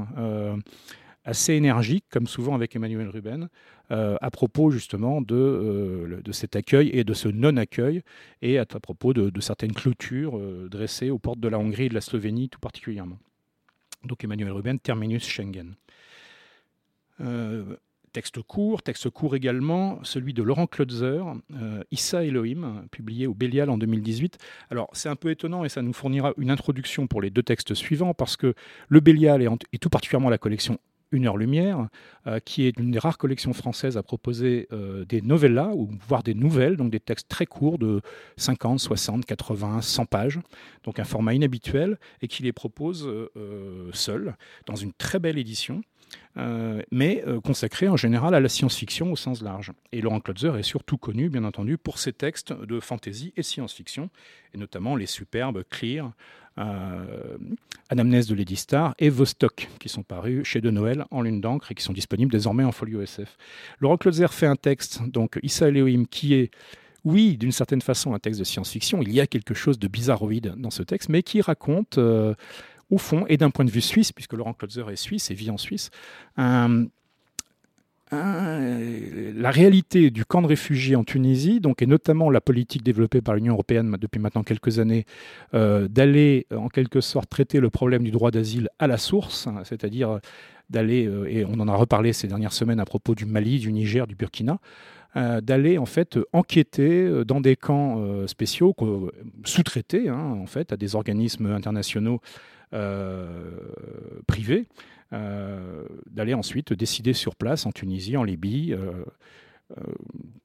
assez 1.25 1.53
énergique, 1.53 2.05
comme 2.09 2.27
souvent 2.27 2.55
avec 2.55 2.75
Emmanuel 2.75 3.09
Ruben, 3.09 3.49
euh, 3.91 4.17
à 4.21 4.29
propos 4.29 4.69
justement 4.69 5.19
de, 5.19 5.35
euh, 5.35 6.21
de, 6.21 6.31
cet 6.31 6.55
accueil 6.55 6.89
et 6.93 7.03
de 7.03 7.13
ce 7.15 7.27
non-accueil, 7.27 8.03
et 8.43 8.59
à, 8.59 8.65
propos 8.65 9.13
de, 9.13 9.41
certaines 9.41 9.73
clôtures 9.73 10.37
euh, 10.37 10.67
dressées 10.69 11.09
aux 11.09 11.17
portes 11.17 11.39
de 11.39 11.47
la 11.47 11.57
Hongrie 11.57 11.85
et 11.85 11.89
de 11.89 11.95
la 11.95 12.01
Slovénie 12.01 12.49
tout 12.49 12.59
particulièrement. 12.59 13.17
Donc 14.03 14.23
Emmanuel 14.23 14.51
Ruben, 14.51 14.79
Terminus 14.79 15.27
Schengen. 15.27 15.75
Texte 18.11 18.41
court, 18.41 18.81
texte 18.81 19.09
court 19.09 19.35
également, 19.35 20.03
celui 20.03 20.33
de 20.33 20.41
Laurent 20.41 20.65
Klotzer, 20.65 21.21
Issa 21.91 22.23
Elohim, 22.23 22.87
publié 22.89 23.27
au 23.27 23.35
Bélial 23.35 23.69
en 23.69 23.77
2018. 23.77 24.37
Alors 24.71 24.89
c'est 24.93 25.09
un 25.09 25.15
peu 25.15 25.29
étonnant 25.29 25.63
et 25.63 25.69
ça 25.69 25.81
nous 25.83 25.93
fournira 25.93 26.33
une 26.37 26.49
introduction 26.49 27.07
pour 27.07 27.21
les 27.21 27.29
deux 27.29 27.43
textes 27.43 27.75
suivants 27.75 28.15
parce 28.15 28.35
que 28.35 28.55
le 28.87 28.99
Bélial 28.99 29.47
et 29.73 29.77
tout 29.77 29.89
particulièrement 29.89 30.29
la 30.29 30.39
collection 30.39 30.79
une 31.11 31.27
heure 31.27 31.37
lumière, 31.37 31.87
euh, 32.27 32.39
qui 32.39 32.65
est 32.65 32.77
une 32.77 32.91
des 32.91 32.99
rares 32.99 33.17
collections 33.17 33.53
françaises 33.53 33.97
à 33.97 34.03
proposer 34.03 34.67
euh, 34.71 35.05
des 35.05 35.21
novellas, 35.21 35.71
ou 35.73 35.89
voire 36.07 36.23
des 36.23 36.33
nouvelles, 36.33 36.77
donc 36.77 36.91
des 36.91 36.99
textes 36.99 37.27
très 37.27 37.45
courts 37.45 37.79
de 37.79 38.01
50, 38.37 38.79
60, 38.79 39.25
80, 39.25 39.81
100 39.81 40.05
pages, 40.05 40.39
donc 40.83 40.99
un 40.99 41.03
format 41.03 41.33
inhabituel, 41.33 41.97
et 42.21 42.27
qui 42.27 42.43
les 42.43 42.53
propose 42.53 43.07
euh, 43.07 43.89
seul, 43.93 44.35
dans 44.65 44.75
une 44.75 44.93
très 44.93 45.19
belle 45.19 45.37
édition. 45.37 45.81
mais 46.91 47.23
consacré 47.43 47.89
en 47.89 47.97
général 47.97 48.33
à 48.33 48.39
la 48.39 48.49
science-fiction 48.49 49.11
au 49.11 49.15
sens 49.17 49.41
large. 49.41 49.73
Et 49.91 50.01
Laurent 50.01 50.21
Klotzer 50.21 50.57
est 50.57 50.63
surtout 50.63 50.97
connu, 50.97 51.29
bien 51.29 51.43
entendu, 51.43 51.77
pour 51.77 51.97
ses 51.97 52.13
textes 52.13 52.53
de 52.53 52.79
fantasy 52.79 53.33
et 53.35 53.43
science-fiction, 53.43 54.09
et 54.53 54.57
notamment 54.57 54.95
les 54.95 55.05
superbes 55.05 55.63
Clear, 55.69 56.05
euh, 56.05 56.13
Anamnèse 57.89 58.27
de 58.27 58.35
Lady 58.35 58.55
Star 58.55 58.93
et 58.99 59.09
Vostok, 59.09 59.69
qui 59.79 59.89
sont 59.89 60.03
parus 60.03 60.45
chez 60.45 60.61
De 60.61 60.69
Noël 60.69 61.05
en 61.09 61.21
lune 61.21 61.41
d'encre 61.41 61.71
et 61.71 61.75
qui 61.75 61.83
sont 61.83 61.93
disponibles 61.93 62.31
désormais 62.31 62.63
en 62.63 62.71
folio 62.71 63.01
SF. 63.01 63.37
Laurent 63.79 63.97
Klotzer 63.97 64.27
fait 64.31 64.45
un 64.45 64.55
texte, 64.55 65.01
donc 65.07 65.39
Issa 65.41 65.69
Elohim, 65.69 66.05
qui 66.05 66.35
est 66.35 66.51
oui, 67.05 67.37
d'une 67.37 67.51
certaine 67.51 67.81
façon, 67.81 68.13
un 68.13 68.19
texte 68.19 68.39
de 68.39 68.45
science-fiction. 68.45 69.01
Il 69.01 69.13
y 69.13 69.21
a 69.21 69.27
quelque 69.27 69.53
chose 69.53 69.79
de 69.79 69.87
bizarroïde 69.87 70.53
dans 70.57 70.69
ce 70.69 70.83
texte, 70.83 71.09
mais 71.09 71.23
qui 71.23 71.41
raconte, 71.41 71.97
euh, 71.97 72.35
au 72.89 72.97
fond, 72.97 73.25
et 73.27 73.37
d'un 73.37 73.51
point 73.51 73.65
de 73.65 73.71
vue 73.71 73.81
suisse, 73.81 74.11
puisque 74.11 74.33
Laurent 74.33 74.53
Klotzer 74.53 74.83
est 74.91 74.95
suisse 74.95 75.31
et 75.31 75.33
vit 75.33 75.49
en 75.49 75.57
Suisse, 75.57 75.91
un, 76.37 76.69
euh, 76.69 76.85
la 78.11 79.51
réalité 79.51 80.09
du 80.09 80.25
camp 80.25 80.41
de 80.41 80.47
réfugiés 80.47 80.95
en 80.95 81.03
Tunisie, 81.03 81.59
donc, 81.59 81.81
et 81.81 81.85
notamment 81.85 82.29
la 82.29 82.41
politique 82.41 82.83
développée 82.83 83.21
par 83.21 83.35
l'Union 83.35 83.53
européenne 83.53 83.95
depuis 83.99 84.19
maintenant 84.19 84.43
quelques 84.43 84.79
années, 84.79 85.05
euh, 85.53 85.87
d'aller 85.87 86.47
en 86.55 86.69
quelque 86.69 87.01
sorte 87.01 87.29
traiter 87.29 87.59
le 87.59 87.69
problème 87.69 88.03
du 88.03 88.11
droit 88.11 88.31
d'asile 88.31 88.69
à 88.79 88.87
la 88.87 88.97
source, 88.97 89.47
hein, 89.47 89.61
c'est-à-dire 89.63 90.19
d'aller, 90.69 91.07
euh, 91.07 91.29
et 91.29 91.45
on 91.45 91.59
en 91.59 91.67
a 91.67 91.75
reparlé 91.75 92.13
ces 92.13 92.27
dernières 92.27 92.53
semaines 92.53 92.79
à 92.79 92.85
propos 92.85 93.15
du 93.15 93.25
Mali, 93.25 93.59
du 93.59 93.71
Niger, 93.71 94.07
du 94.07 94.15
Burkina, 94.15 94.59
d'aller 95.15 95.79
en 95.79 95.87
fait 95.87 96.19
enquêter 96.33 97.25
dans 97.25 97.41
des 97.41 97.55
camps 97.55 98.27
spéciaux, 98.27 98.75
sous-traités 99.43 100.07
hein, 100.07 100.37
en 100.39 100.45
fait 100.45 100.71
à 100.71 100.77
des 100.77 100.95
organismes 100.95 101.47
internationaux 101.47 102.21
privés, 104.27 104.65
euh, 104.67 104.83
d'aller 105.11 106.33
ensuite 106.33 106.73
décider 106.73 107.13
sur 107.13 107.35
place 107.35 107.65
en 107.65 107.71
Tunisie, 107.71 108.17
en 108.17 108.23
Libye, 108.23 108.73
euh, 108.73 109.03
euh, 109.77 109.83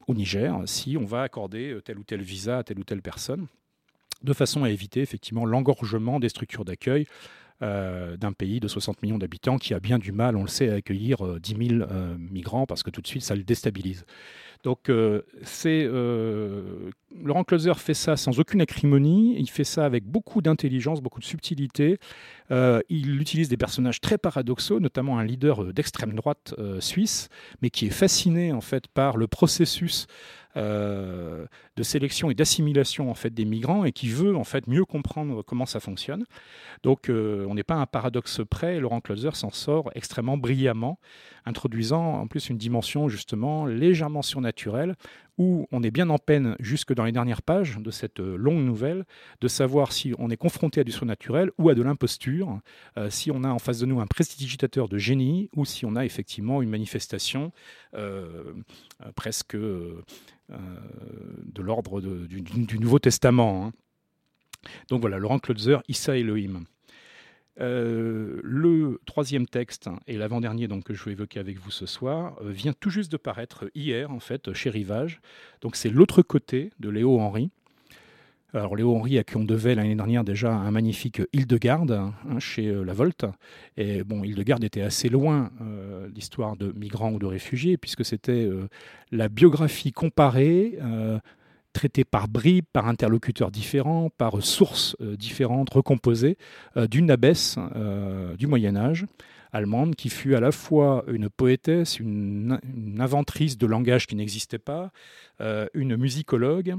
au 0.07 0.15
Niger, 0.15 0.63
si 0.67 0.97
on 0.97 1.05
va 1.05 1.23
accorder 1.23 1.79
tel 1.85 1.99
ou 1.99 2.05
tel 2.05 2.23
visa 2.23 2.59
à 2.59 2.65
telle 2.65 2.79
ou 2.79 2.85
telle 2.85 3.03
personne, 3.03 3.47
de 4.23 4.33
façon 4.33 4.65
à 4.65 4.71
éviter 4.71 5.01
effectivement 5.01 5.45
l'engorgement 5.45 6.21
des 6.21 6.29
structures 6.29 6.65
d'accueil 6.65 7.07
d'un 7.61 8.33
pays 8.37 8.61
de 8.61 8.69
60 8.69 9.03
millions 9.03 9.17
d'habitants 9.17 9.57
qui 9.57 9.73
a 9.73 9.81
bien 9.81 9.99
du 9.99 10.13
mal, 10.13 10.37
on 10.37 10.43
le 10.43 10.49
sait, 10.49 10.69
à 10.69 10.75
accueillir 10.75 11.41
10 11.41 11.79
000 11.79 11.89
migrants 12.19 12.67
parce 12.67 12.83
que 12.83 12.91
tout 12.91 13.01
de 13.01 13.07
suite 13.07 13.23
ça 13.23 13.35
le 13.35 13.43
déstabilise. 13.43 14.05
Donc, 14.65 14.89
euh, 14.89 15.23
c'est 15.43 15.85
euh, 15.85 16.91
Laurent 17.23 17.45
Closer 17.45 17.75
fait 17.75 17.95
ça 17.95 18.17
sans 18.17 18.39
aucune 18.41 18.61
acrimonie. 18.61 19.37
Il 19.39 19.49
fait 19.49 19.65
ça 19.65 19.85
avec 19.85 20.05
beaucoup 20.05 20.43
d'intelligence, 20.43 21.01
beaucoup 21.01 21.21
de 21.21 21.25
subtilité. 21.25 21.99
Euh, 22.51 22.81
il 22.89 23.21
utilise 23.21 23.49
des 23.49 23.57
personnages 23.57 24.01
très 24.01 24.19
paradoxaux, 24.19 24.81
notamment 24.81 25.19
un 25.19 25.25
leader 25.25 25.73
d'extrême 25.73 26.15
droite 26.15 26.55
suisse, 26.81 27.29
mais 27.63 27.71
qui 27.71 27.87
est 27.87 27.91
fasciné 27.91 28.53
en 28.53 28.61
fait 28.61 28.89
par 28.89 29.17
le 29.17 29.27
processus 29.27 30.07
euh, 30.57 31.47
de 31.77 31.83
sélection 31.83 32.31
et 32.31 32.35
d'assimilation 32.35 33.11
en 33.11 33.15
fait 33.15 33.31
des 33.31 33.45
migrants 33.45 33.85
et 33.85 33.91
qui 33.91 34.09
veut 34.09 34.37
en 34.37 34.45
fait 34.45 34.69
mieux 34.69 34.85
comprendre 34.85 35.43
comment 35.43 35.67
ça 35.67 35.81
fonctionne. 35.81 36.25
Donc 36.85 37.11
euh, 37.11 37.45
on 37.49 37.55
n'est 37.55 37.65
pas 37.65 37.75
un 37.75 37.87
paradoxe 37.87 38.41
près. 38.49 38.79
Laurent 38.79 39.01
Closer 39.01 39.31
s'en 39.33 39.51
sort 39.51 39.91
extrêmement 39.97 40.37
brillamment, 40.37 41.01
introduisant 41.45 42.21
en 42.21 42.29
plus 42.29 42.51
une 42.51 42.57
dimension 42.57 43.09
justement 43.09 43.67
légèrement 43.67 44.23
surnaturelle 44.23 44.95
où 45.39 45.67
on 45.73 45.83
est 45.83 45.91
bien 45.91 46.11
en 46.11 46.19
peine, 46.19 46.57
jusque 46.61 46.95
dans 46.95 47.05
les 47.05 47.13
dernières 47.13 47.43
pages 47.43 47.79
de 47.79 47.91
cette 47.91 48.21
euh, 48.21 48.37
longue 48.37 48.65
nouvelle, 48.65 49.05
de 49.41 49.49
savoir 49.49 49.93
si 49.93 50.15
on 50.19 50.31
est 50.31 50.37
confronté 50.37 50.81
à 50.81 50.85
du 50.85 50.93
surnaturel 50.93 51.51
ou 51.59 51.69
à 51.69 51.75
de 51.75 51.83
l'imposture, 51.83 52.61
euh, 52.97 53.11
si 53.11 53.31
on 53.31 53.43
a 53.43 53.49
en 53.49 53.59
face 53.59 53.79
de 53.79 53.87
nous 53.87 54.01
un 54.01 54.07
prestidigitateur 54.07 54.89
de 54.89 54.99
génie 54.99 55.51
ou 55.57 55.65
si 55.65 55.85
on 55.85 55.97
a 55.97 56.05
effectivement 56.05 56.63
une 56.63 56.71
manifestation 56.71 57.53
euh, 57.95 58.53
presque 59.17 59.57
de 59.57 60.03
l'ordre 61.63 62.01
du, 62.01 62.79
Nouveau 62.79 62.99
Testament. 62.99 63.67
Hein. 63.67 63.73
Donc 64.89 65.01
voilà, 65.01 65.19
Laurent 65.19 65.39
Klotzer, 65.39 65.79
Issa 65.89 66.17
Elohim. 66.17 66.65
Euh, 67.61 68.41
le 68.43 69.01
troisième 69.07 69.47
texte 69.47 69.89
et 70.09 70.17
l'avant-dernier 70.17 70.67
donc 70.67 70.83
que 70.83 70.95
je 70.95 71.05
vais 71.05 71.13
évoquer 71.13 71.39
avec 71.39 71.57
vous 71.61 71.71
ce 71.71 71.87
soir 71.87 72.37
euh, 72.43 72.51
vient 72.51 72.73
tout 72.73 72.91
juste 72.91 73.13
de 73.13 73.17
paraître 73.17 73.71
hier 73.77 74.11
en 74.11 74.19
fait 74.19 74.53
chez 74.55 74.71
Rivage. 74.71 75.21
Donc 75.61 75.77
c'est 75.77 75.91
l'autre 75.91 76.23
côté 76.23 76.73
de 76.81 76.89
Léo 76.89 77.21
Henry. 77.21 77.51
Alors 78.55 78.75
Léo 78.75 78.97
Henry 78.97 79.19
à 79.19 79.25
qui 79.25 79.37
on 79.37 79.45
devait 79.45 79.77
l'année 79.77 79.95
dernière 79.95 80.25
déjà 80.25 80.53
un 80.53 80.71
magnifique 80.73 81.23
Hildegarde 81.33 81.93
hein, 81.93 82.39
chez 82.41 82.67
euh, 82.67 82.83
La 82.83 82.93
Volte. 82.93 83.25
Et 83.77 84.03
bon, 84.03 84.25
Hildegarde 84.25 84.65
était 84.65 84.83
assez 84.83 85.09
loin 85.09 85.53
l'histoire 86.13 86.57
de 86.57 86.73
migrants 86.73 87.13
ou 87.13 87.21
de 87.21 87.27
réfugiés 87.27 87.77
puisque 87.77 88.05
c'était 88.05 88.49
la 89.13 89.29
biographie 89.29 89.93
comparée 89.93 90.79
traité 91.75 92.05
par 92.05 92.29
bribes, 92.29 92.65
par 92.73 92.89
interlocuteurs 92.89 93.51
différents, 93.51 94.09
par 94.17 94.43
sources 94.43 94.97
euh, 95.03 95.17
différentes, 95.17 95.69
recomposées, 95.69 96.39
euh, 96.79 96.87
d'une 96.87 97.11
abbesse 97.11 97.57
euh, 97.77 98.35
du 98.37 98.47
Moyen 98.47 98.77
Âge 98.77 99.05
allemande 99.53 99.95
qui 99.95 100.09
fut 100.09 100.35
à 100.35 100.41
la 100.41 100.51
fois 100.51 101.05
une 101.07 101.29
poétesse, 101.29 102.01
une, 102.01 102.59
inventrice 102.99 103.57
de 103.57 103.67
langage 103.67 104.09
qui 104.09 104.17
n'existait 104.17 104.59
pas, 104.59 104.91
une 105.75 105.97
musicologue, 105.97 106.75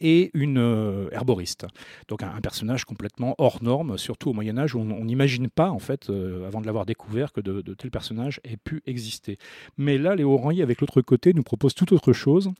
et 0.00 0.30
une 0.34 1.08
herboriste. 1.12 1.66
Donc 2.08 2.22
un, 2.22 2.40
personnage 2.40 2.84
complètement 2.84 3.34
hors 3.38 3.62
norme, 3.62 3.98
surtout 3.98 4.30
au 4.30 4.32
Moyen 4.32 4.58
Âge 4.58 4.74
où 4.74 4.80
on 4.80 5.04
n'imagine 5.04 5.48
pas, 5.48 5.70
en 5.70 5.78
fait, 5.78 6.10
avant 6.46 6.60
de 6.60 6.66
l'avoir 6.66 6.86
découvert, 6.86 7.32
que 7.32 7.40
de, 7.40 7.74
tels 7.74 7.90
personnages 7.90 8.40
aient 8.44 8.56
pu 8.56 8.82
exister. 8.86 9.38
Mais 9.76 9.98
là, 9.98 10.14
Léo 10.14 10.36
Rangy, 10.36 10.62
avec 10.62 10.80
l'autre 10.80 11.00
côté, 11.02 11.32
nous 11.34 11.42
propose 11.42 11.74
tout 11.74 11.92
autre 11.92 12.12
chose. 12.12 12.50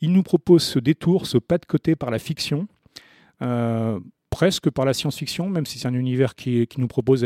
Il 0.00 0.12
nous 0.12 0.22
propose 0.22 0.62
ce 0.62 0.78
détour, 0.78 1.26
ce 1.26 1.38
pas 1.38 1.58
de 1.58 1.66
côté 1.66 1.96
par 1.96 2.10
la 2.10 2.18
fiction, 2.18 2.68
euh, 3.42 3.98
presque 4.30 4.70
par 4.70 4.84
la 4.84 4.92
science-fiction, 4.92 5.48
même 5.48 5.66
si 5.66 5.78
c'est 5.78 5.88
un 5.88 5.94
univers 5.94 6.34
qui, 6.34 6.68
nous 6.76 6.88
propose 6.88 7.24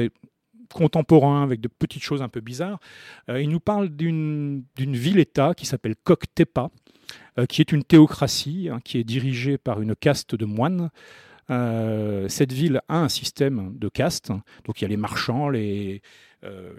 contemporain 0.72 1.42
avec 1.42 1.61
de 1.61 1.68
petites 1.68 2.02
choses 2.02 2.22
un 2.22 2.28
peu 2.28 2.40
bizarres. 2.40 2.80
Euh, 3.28 3.40
il 3.40 3.48
nous 3.48 3.61
parle 3.61 3.88
d'une 3.88 4.64
ville-État 4.76 5.54
qui 5.54 5.66
s'appelle 5.66 5.96
Koktepa, 5.96 6.70
euh, 7.38 7.46
qui 7.46 7.61
est 7.61 7.72
une 7.72 7.85
théocratie, 7.85 8.68
hein, 8.70 8.80
qui 8.85 8.98
est 8.98 9.04
dirigée 9.04 9.59
par 9.59 9.80
une 9.80 9.94
caste 9.94 10.35
de 10.35 10.44
moines. 10.44 10.90
Cette 12.29 12.53
ville 12.53 12.81
a 12.89 12.99
un 12.99 13.09
système 13.09 13.77
de 13.77 13.89
castes, 13.89 14.33
donc 14.65 14.81
il 14.81 14.83
y 14.83 14.85
a 14.85 14.89
les 14.89 14.97
marchands, 14.97 15.49
les, 15.49 16.03
euh, 16.43 16.73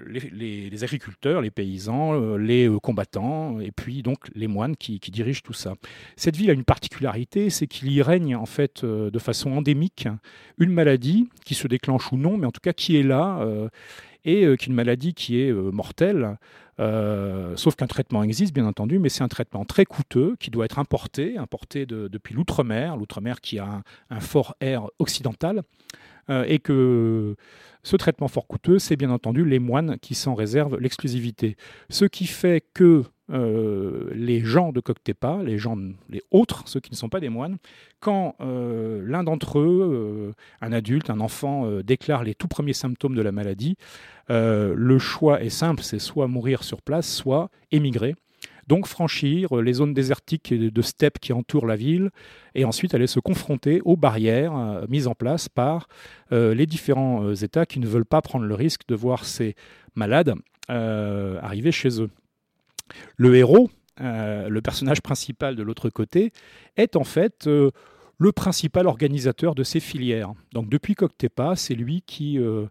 agriculteurs, 0.82 1.42
les 1.42 1.52
paysans, 1.52 2.14
euh, 2.14 2.38
les 2.38 2.68
euh, 2.68 2.80
combattants, 2.80 3.60
et 3.60 3.72
puis 3.72 4.02
donc 4.02 4.18
les 4.34 4.48
moines 4.48 4.76
qui, 4.76 5.00
dirigent 5.00 5.42
tout 5.44 5.54
ça. 5.54 5.74
Cette 6.16 6.36
ville 6.36 6.50
a 6.50 6.54
une 6.54 6.64
particularité, 6.64 7.52
c'est 7.52 7.68
qu'il 7.68 7.92
y 7.92 8.02
règne 8.02 8.36
en 8.36 8.48
fait 8.48 8.84
de 8.84 9.20
façon 9.20 9.52
endémique 9.52 10.08
une 10.58 10.72
maladie 10.72 11.30
qui 11.46 11.54
se 11.54 11.68
déclenche 11.68 12.12
ou 12.12 12.18
non, 12.18 12.38
mais 12.38 12.48
en 12.48 12.52
tout 12.52 12.62
cas 12.62 12.74
qui 12.74 12.98
est 12.98 13.04
là 13.04 13.46
et 14.26 14.42
qui 14.42 14.46
est 14.46 14.68
une 14.68 14.74
maladie 14.74 15.14
qui 15.14 15.42
est 15.42 15.52
mortelle. 15.52 16.38
sauf 16.78 17.76
qu'un 17.76 17.88
traitement 17.88 18.24
existe, 18.24 18.54
bien 18.54 18.66
entendu, 18.66 19.00
mais 19.00 19.10
c'est 19.10 19.24
un 19.24 19.28
traitement 19.28 19.66
très 19.66 19.86
coûteux 19.86 20.36
qui 20.40 20.52
doit 20.52 20.66
être 20.66 20.80
importé, 20.80 21.38
importé 21.38 21.86
depuis 21.86 22.34
l'outre-mer, 22.34 22.98
l'outre-mer 22.98 23.42
qui 23.42 23.60
a 23.60 23.82
un, 24.10 24.20
fort 24.20 24.56
air 24.62 24.88
occidental, 25.00 25.64
et 26.30 26.60
que 26.60 27.36
ce 27.84 27.96
traitement 27.96 28.28
fort 28.28 28.48
coûteux, 28.48 28.80
c'est 28.80 28.96
bien 28.96 29.10
entendu 29.10 29.44
les 29.44 29.60
moines 29.60 29.98
qui 30.00 30.16
s'en 30.16 30.36
réservent 30.36 30.78
l'exclusivité. 30.80 31.58
Ce 31.90 32.06
qui 32.06 32.28
fait 32.28 32.64
que 32.74 33.04
euh, 33.32 34.10
les 34.14 34.42
gens 34.42 34.72
de 34.72 34.80
Coctepa, 34.80 35.42
les 35.44 35.58
gens, 35.58 35.78
les 36.10 36.22
autres, 36.32 36.64
ceux 36.66 36.80
qui 36.80 36.92
ne 36.92 36.96
sont 36.96 37.10
pas 37.10 37.20
des 37.20 37.30
moines, 37.30 37.58
quand 38.00 38.36
euh, 38.42 39.02
l'un 39.06 39.24
d'entre 39.24 39.60
eux, 39.60 39.90
euh, 39.94 40.34
un 40.62 40.74
adulte, 40.74 41.10
un 41.10 41.20
enfant, 41.20 41.70
déclare 41.82 42.24
les 42.24 42.36
tout 42.36 42.48
premiers 42.48 42.74
symptômes 42.74 43.16
de 43.16 43.22
la 43.22 43.32
maladie, 43.32 43.78
le 44.30 44.98
choix 44.98 45.44
est 45.44 45.50
simple, 45.50 45.84
c'est 45.84 46.00
soit 46.00 46.28
mourir 46.28 46.64
sur 46.64 46.82
place, 46.82 47.08
soit 47.08 47.50
émigrer. 47.72 48.16
Donc 48.68 48.88
franchir 48.88 49.54
les 49.56 49.74
zones 49.74 49.94
désertiques 49.94 50.54
de 50.54 50.82
steppe 50.82 51.20
qui 51.20 51.34
entourent 51.34 51.66
la 51.66 51.76
ville 51.76 52.12
et 52.56 52.64
ensuite 52.64 52.96
aller 52.96 53.08
se 53.08 53.20
confronter 53.20 53.82
aux 53.84 53.98
barrières 53.98 54.86
mises 54.88 55.08
en 55.08 55.16
place 55.16 55.50
par 55.50 55.90
les 56.32 56.66
différents 56.66 57.34
États 57.34 57.66
qui 57.66 57.80
ne 57.82 57.88
veulent 57.88 58.06
pas 58.06 58.22
prendre 58.22 58.46
le 58.46 58.56
risque 58.56 58.88
de 58.88 58.96
voir 58.96 59.26
ces 59.26 59.56
malades 59.96 60.34
arriver 60.70 61.74
chez 61.74 62.02
eux. 62.02 62.10
Le 63.18 63.36
héros, 63.36 63.70
euh, 64.00 64.50
le 64.50 64.62
personnage 64.62 65.02
principal 65.02 65.56
de 65.56 65.64
l'autre 65.64 65.90
côté, 65.90 66.32
est 66.78 66.96
en 66.96 67.04
fait 67.04 67.48
euh, 67.48 67.72
le 68.18 68.32
principal 68.32 68.88
organisateur 68.88 69.56
de 69.56 69.64
ces 69.64 69.80
filières. 69.80 70.34
Donc 70.54 70.70
depuis 70.70 70.96
Coctepa, 70.96 71.56
c'est 71.56 71.76
lui 71.76 72.02
qui 72.06 72.40
euh, 72.40 72.68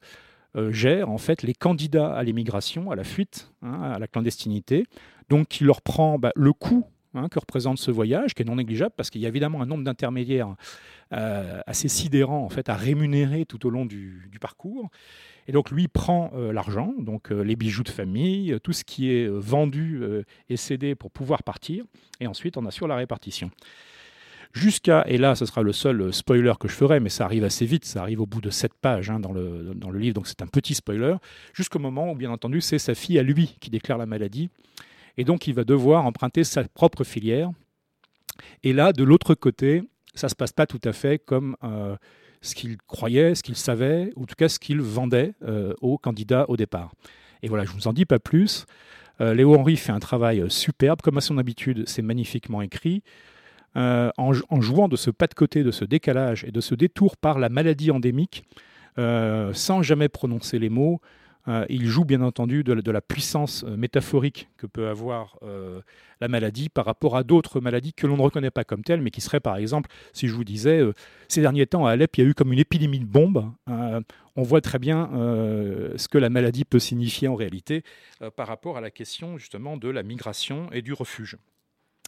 gère 0.70 1.10
en 1.10 1.18
fait 1.18 1.42
les 1.42 1.54
candidats 1.54 2.12
à 2.12 2.22
l'émigration, 2.22 2.90
à 2.90 2.96
la 2.96 3.04
fuite, 3.04 3.52
hein, 3.62 3.80
à 3.94 3.98
la 3.98 4.06
clandestinité. 4.06 4.84
Donc 5.28 5.48
qui 5.48 5.64
leur 5.64 5.82
prend 5.82 6.18
bah, 6.18 6.32
le 6.34 6.52
coût 6.52 6.84
hein, 7.14 7.28
que 7.28 7.38
représente 7.38 7.78
ce 7.78 7.90
voyage, 7.90 8.34
qui 8.34 8.42
est 8.42 8.46
non 8.46 8.56
négligeable 8.56 8.94
parce 8.96 9.10
qu'il 9.10 9.20
y 9.20 9.26
a 9.26 9.28
évidemment 9.28 9.62
un 9.62 9.66
nombre 9.66 9.84
d'intermédiaires 9.84 10.54
assez 11.12 11.88
sidérant 11.88 12.44
en 12.44 12.48
fait 12.50 12.68
à 12.68 12.76
rémunérer 12.76 13.44
tout 13.44 13.66
au 13.66 13.70
long 13.70 13.84
du 13.84 14.38
parcours. 14.40 14.90
Et 15.50 15.52
donc 15.52 15.72
lui 15.72 15.88
prend 15.88 16.30
euh, 16.34 16.52
l'argent, 16.52 16.94
donc 17.00 17.32
euh, 17.32 17.42
les 17.42 17.56
bijoux 17.56 17.82
de 17.82 17.88
famille, 17.88 18.56
tout 18.62 18.72
ce 18.72 18.84
qui 18.84 19.10
est 19.10 19.26
euh, 19.26 19.36
vendu 19.36 20.00
et 20.48 20.56
cédé 20.56 20.94
pour 20.94 21.10
pouvoir 21.10 21.42
partir, 21.42 21.84
et 22.20 22.28
ensuite 22.28 22.56
on 22.56 22.66
assure 22.66 22.86
la 22.86 22.94
répartition. 22.94 23.50
Jusqu'à, 24.52 25.04
et 25.08 25.18
là 25.18 25.34
ce 25.34 25.46
sera 25.46 25.62
le 25.62 25.72
seul 25.72 26.12
spoiler 26.12 26.52
que 26.60 26.68
je 26.68 26.72
ferai, 26.72 27.00
mais 27.00 27.08
ça 27.08 27.24
arrive 27.24 27.42
assez 27.42 27.66
vite, 27.66 27.84
ça 27.84 28.00
arrive 28.00 28.20
au 28.20 28.26
bout 28.26 28.40
de 28.40 28.50
sept 28.50 28.74
pages 28.74 29.10
hein, 29.10 29.18
dans, 29.18 29.32
le, 29.32 29.72
dans 29.74 29.90
le 29.90 29.98
livre, 29.98 30.14
donc 30.14 30.28
c'est 30.28 30.40
un 30.40 30.46
petit 30.46 30.74
spoiler, 30.74 31.16
jusqu'au 31.52 31.80
moment 31.80 32.12
où 32.12 32.14
bien 32.14 32.30
entendu 32.30 32.60
c'est 32.60 32.78
sa 32.78 32.94
fille 32.94 33.18
à 33.18 33.24
lui 33.24 33.56
qui 33.60 33.70
déclare 33.70 33.98
la 33.98 34.06
maladie, 34.06 34.50
et 35.16 35.24
donc 35.24 35.46
il 35.46 35.54
va 35.54 35.64
devoir 35.64 36.06
emprunter 36.06 36.44
sa 36.44 36.64
propre 36.64 37.04
filière. 37.04 37.50
Et 38.62 38.72
là, 38.72 38.92
de 38.92 39.04
l'autre 39.04 39.34
côté, 39.34 39.82
ça 40.14 40.26
ne 40.26 40.30
se 40.30 40.34
passe 40.34 40.52
pas 40.52 40.66
tout 40.66 40.80
à 40.84 40.92
fait 40.92 41.18
comme 41.18 41.56
ce 42.42 42.54
qu'il 42.54 42.76
croyait, 42.78 43.34
ce 43.34 43.42
qu'il 43.42 43.56
savait, 43.56 44.12
ou 44.16 44.22
en 44.22 44.26
tout 44.26 44.34
cas 44.34 44.48
ce 44.48 44.58
qu'il 44.58 44.80
vendait 44.80 45.34
euh, 45.42 45.74
aux 45.80 45.98
candidats 45.98 46.46
au 46.48 46.56
départ. 46.56 46.92
Et 47.42 47.48
voilà, 47.48 47.64
je 47.64 47.70
ne 47.70 47.76
vous 47.76 47.88
en 47.88 47.92
dis 47.92 48.06
pas 48.06 48.18
plus. 48.18 48.66
Euh, 49.20 49.34
Léo 49.34 49.54
Henry 49.54 49.76
fait 49.76 49.92
un 49.92 49.98
travail 50.00 50.44
superbe, 50.48 51.00
comme 51.02 51.18
à 51.18 51.20
son 51.20 51.38
habitude, 51.38 51.84
c'est 51.86 52.02
magnifiquement 52.02 52.62
écrit. 52.62 53.02
Euh, 53.76 54.10
en, 54.16 54.60
jouant 54.60 54.88
de 54.88 54.96
ce 54.96 55.10
pas 55.10 55.26
de 55.26 55.34
côté, 55.34 55.62
de 55.62 55.70
ce 55.70 55.84
décalage 55.84 56.44
et 56.44 56.50
de 56.50 56.60
ce 56.60 56.74
détour 56.74 57.16
par 57.16 57.38
la 57.38 57.48
maladie 57.48 57.90
endémique, 57.90 58.44
sans 58.96 59.82
jamais 59.82 60.10
prononcer 60.10 60.58
les 60.58 60.68
mots, 60.68 61.00
euh, 61.50 61.66
il 61.68 61.86
joue 61.86 62.04
bien 62.04 62.22
entendu 62.22 62.62
de, 62.62 62.90
la 62.90 63.00
puissance 63.00 63.64
euh, 63.64 63.76
métaphorique 63.76 64.48
que 64.56 64.66
peut 64.66 64.86
avoir 64.86 65.36
euh, 65.42 65.80
la 66.20 66.28
maladie 66.28 66.68
par 66.68 66.84
rapport 66.84 67.16
à 67.16 67.24
d'autres 67.24 67.60
maladies 67.60 67.92
que 67.92 68.06
l'on 68.06 68.16
ne 68.16 68.22
reconnaît 68.22 68.52
pas 68.52 68.62
comme 68.62 68.84
telles, 68.84 69.00
mais 69.00 69.10
qui 69.10 69.20
seraient 69.20 69.40
par 69.40 69.56
exemple, 69.56 69.90
si 70.12 70.28
je 70.28 70.34
vous 70.34 70.44
disais, 70.44 70.80
ces 71.28 71.40
derniers 71.40 71.66
temps 71.66 71.86
à 71.86 71.92
Alep, 71.92 72.16
il 72.16 72.24
y 72.24 72.26
a 72.26 72.30
eu 72.30 72.34
comme 72.34 72.52
une 72.52 72.58
épidémie 72.58 73.00
de 73.00 73.04
bombes. 73.04 73.50
on 73.66 74.42
voit 74.42 74.60
très 74.60 74.78
bien 74.78 75.08
ce 75.96 76.08
que 76.08 76.18
la 76.18 76.28
maladie 76.28 76.64
peut 76.64 76.78
signifier 76.78 77.28
en 77.28 77.34
réalité 77.34 77.82
par 78.36 78.46
rapport 78.46 78.76
à 78.76 78.80
la 78.80 78.90
question 78.90 79.38
justement 79.38 79.76
de 79.76 79.88
la 79.88 80.02
migration 80.02 80.70
et 80.72 80.82
du 80.82 80.92
refuge. 80.92 81.36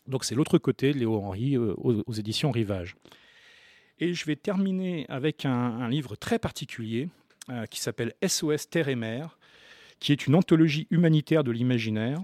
Donc 0.06 0.24
c'est 0.24 0.34
l'autre 0.34 0.58
côté, 0.58 0.92
Léo 0.92 1.16
Henry, 1.16 1.56
aux, 1.56 2.12
éditions 2.12 2.50
Rivage. 2.50 2.96
Et 3.98 4.14
je 4.14 4.26
vais 4.26 4.36
terminer 4.36 5.06
avec 5.08 5.46
un 5.46 5.88
livre 5.88 6.16
très 6.16 6.38
particulier 6.38 7.08
euh, 7.50 7.66
qui 7.66 7.80
s'appelle 7.80 8.14
SOS 8.24 8.68
Terre 8.70 8.86
et 8.86 8.94
Mer, 8.94 9.36
qui 9.98 10.12
est 10.12 10.28
une 10.28 10.36
anthologie 10.36 10.86
humanitaire 10.90 11.42
de 11.42 11.50
l'imaginaire, 11.50 12.20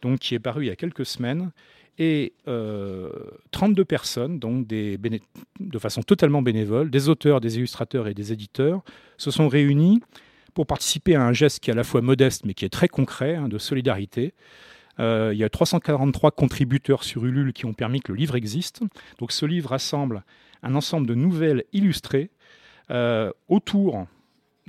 donc 0.00 0.20
qui 0.20 0.34
est 0.34 0.38
parue 0.38 0.64
il 0.64 0.68
y 0.68 0.70
a 0.70 0.76
quelques 0.76 1.04
semaines. 1.04 1.50
Et 1.98 2.32
32 2.46 2.48
euh, 2.48 3.84
personnes, 3.84 4.38
donc 4.38 4.66
de 4.66 5.78
façon 5.78 6.02
totalement 6.02 6.40
bénévole, 6.40 6.90
des 6.90 7.10
auteurs, 7.10 7.42
des 7.42 7.58
illustrateurs 7.58 8.08
et 8.08 8.14
des 8.14 8.32
éditeurs, 8.32 8.82
se 9.18 9.30
sont 9.30 9.46
réunis 9.46 10.00
pour 10.54 10.66
participer 10.66 11.16
à 11.16 11.22
un 11.22 11.34
geste 11.34 11.60
qui 11.60 11.68
est 11.68 11.74
à 11.74 11.76
la 11.76 11.84
fois 11.84 12.00
modeste 12.00 12.46
mais 12.46 12.54
qui 12.54 12.64
est 12.64 12.70
très 12.70 12.88
concret, 12.88 13.34
hein, 13.34 13.48
de 13.48 13.58
solidarité. 13.58 14.32
Euh, 15.00 15.32
il 15.34 15.38
y 15.38 15.44
a 15.44 15.50
343 15.50 16.30
contributeurs 16.30 17.04
sur 17.04 17.26
Ulule 17.26 17.52
qui 17.52 17.66
ont 17.66 17.74
permis 17.74 18.00
que 18.00 18.12
le 18.12 18.16
livre 18.16 18.36
existe. 18.36 18.80
Donc 19.18 19.32
ce 19.32 19.44
livre 19.44 19.68
rassemble 19.68 20.24
un 20.62 20.74
ensemble 20.74 21.06
de 21.06 21.14
nouvelles 21.14 21.64
illustrées 21.74 22.30
autour 23.48 24.06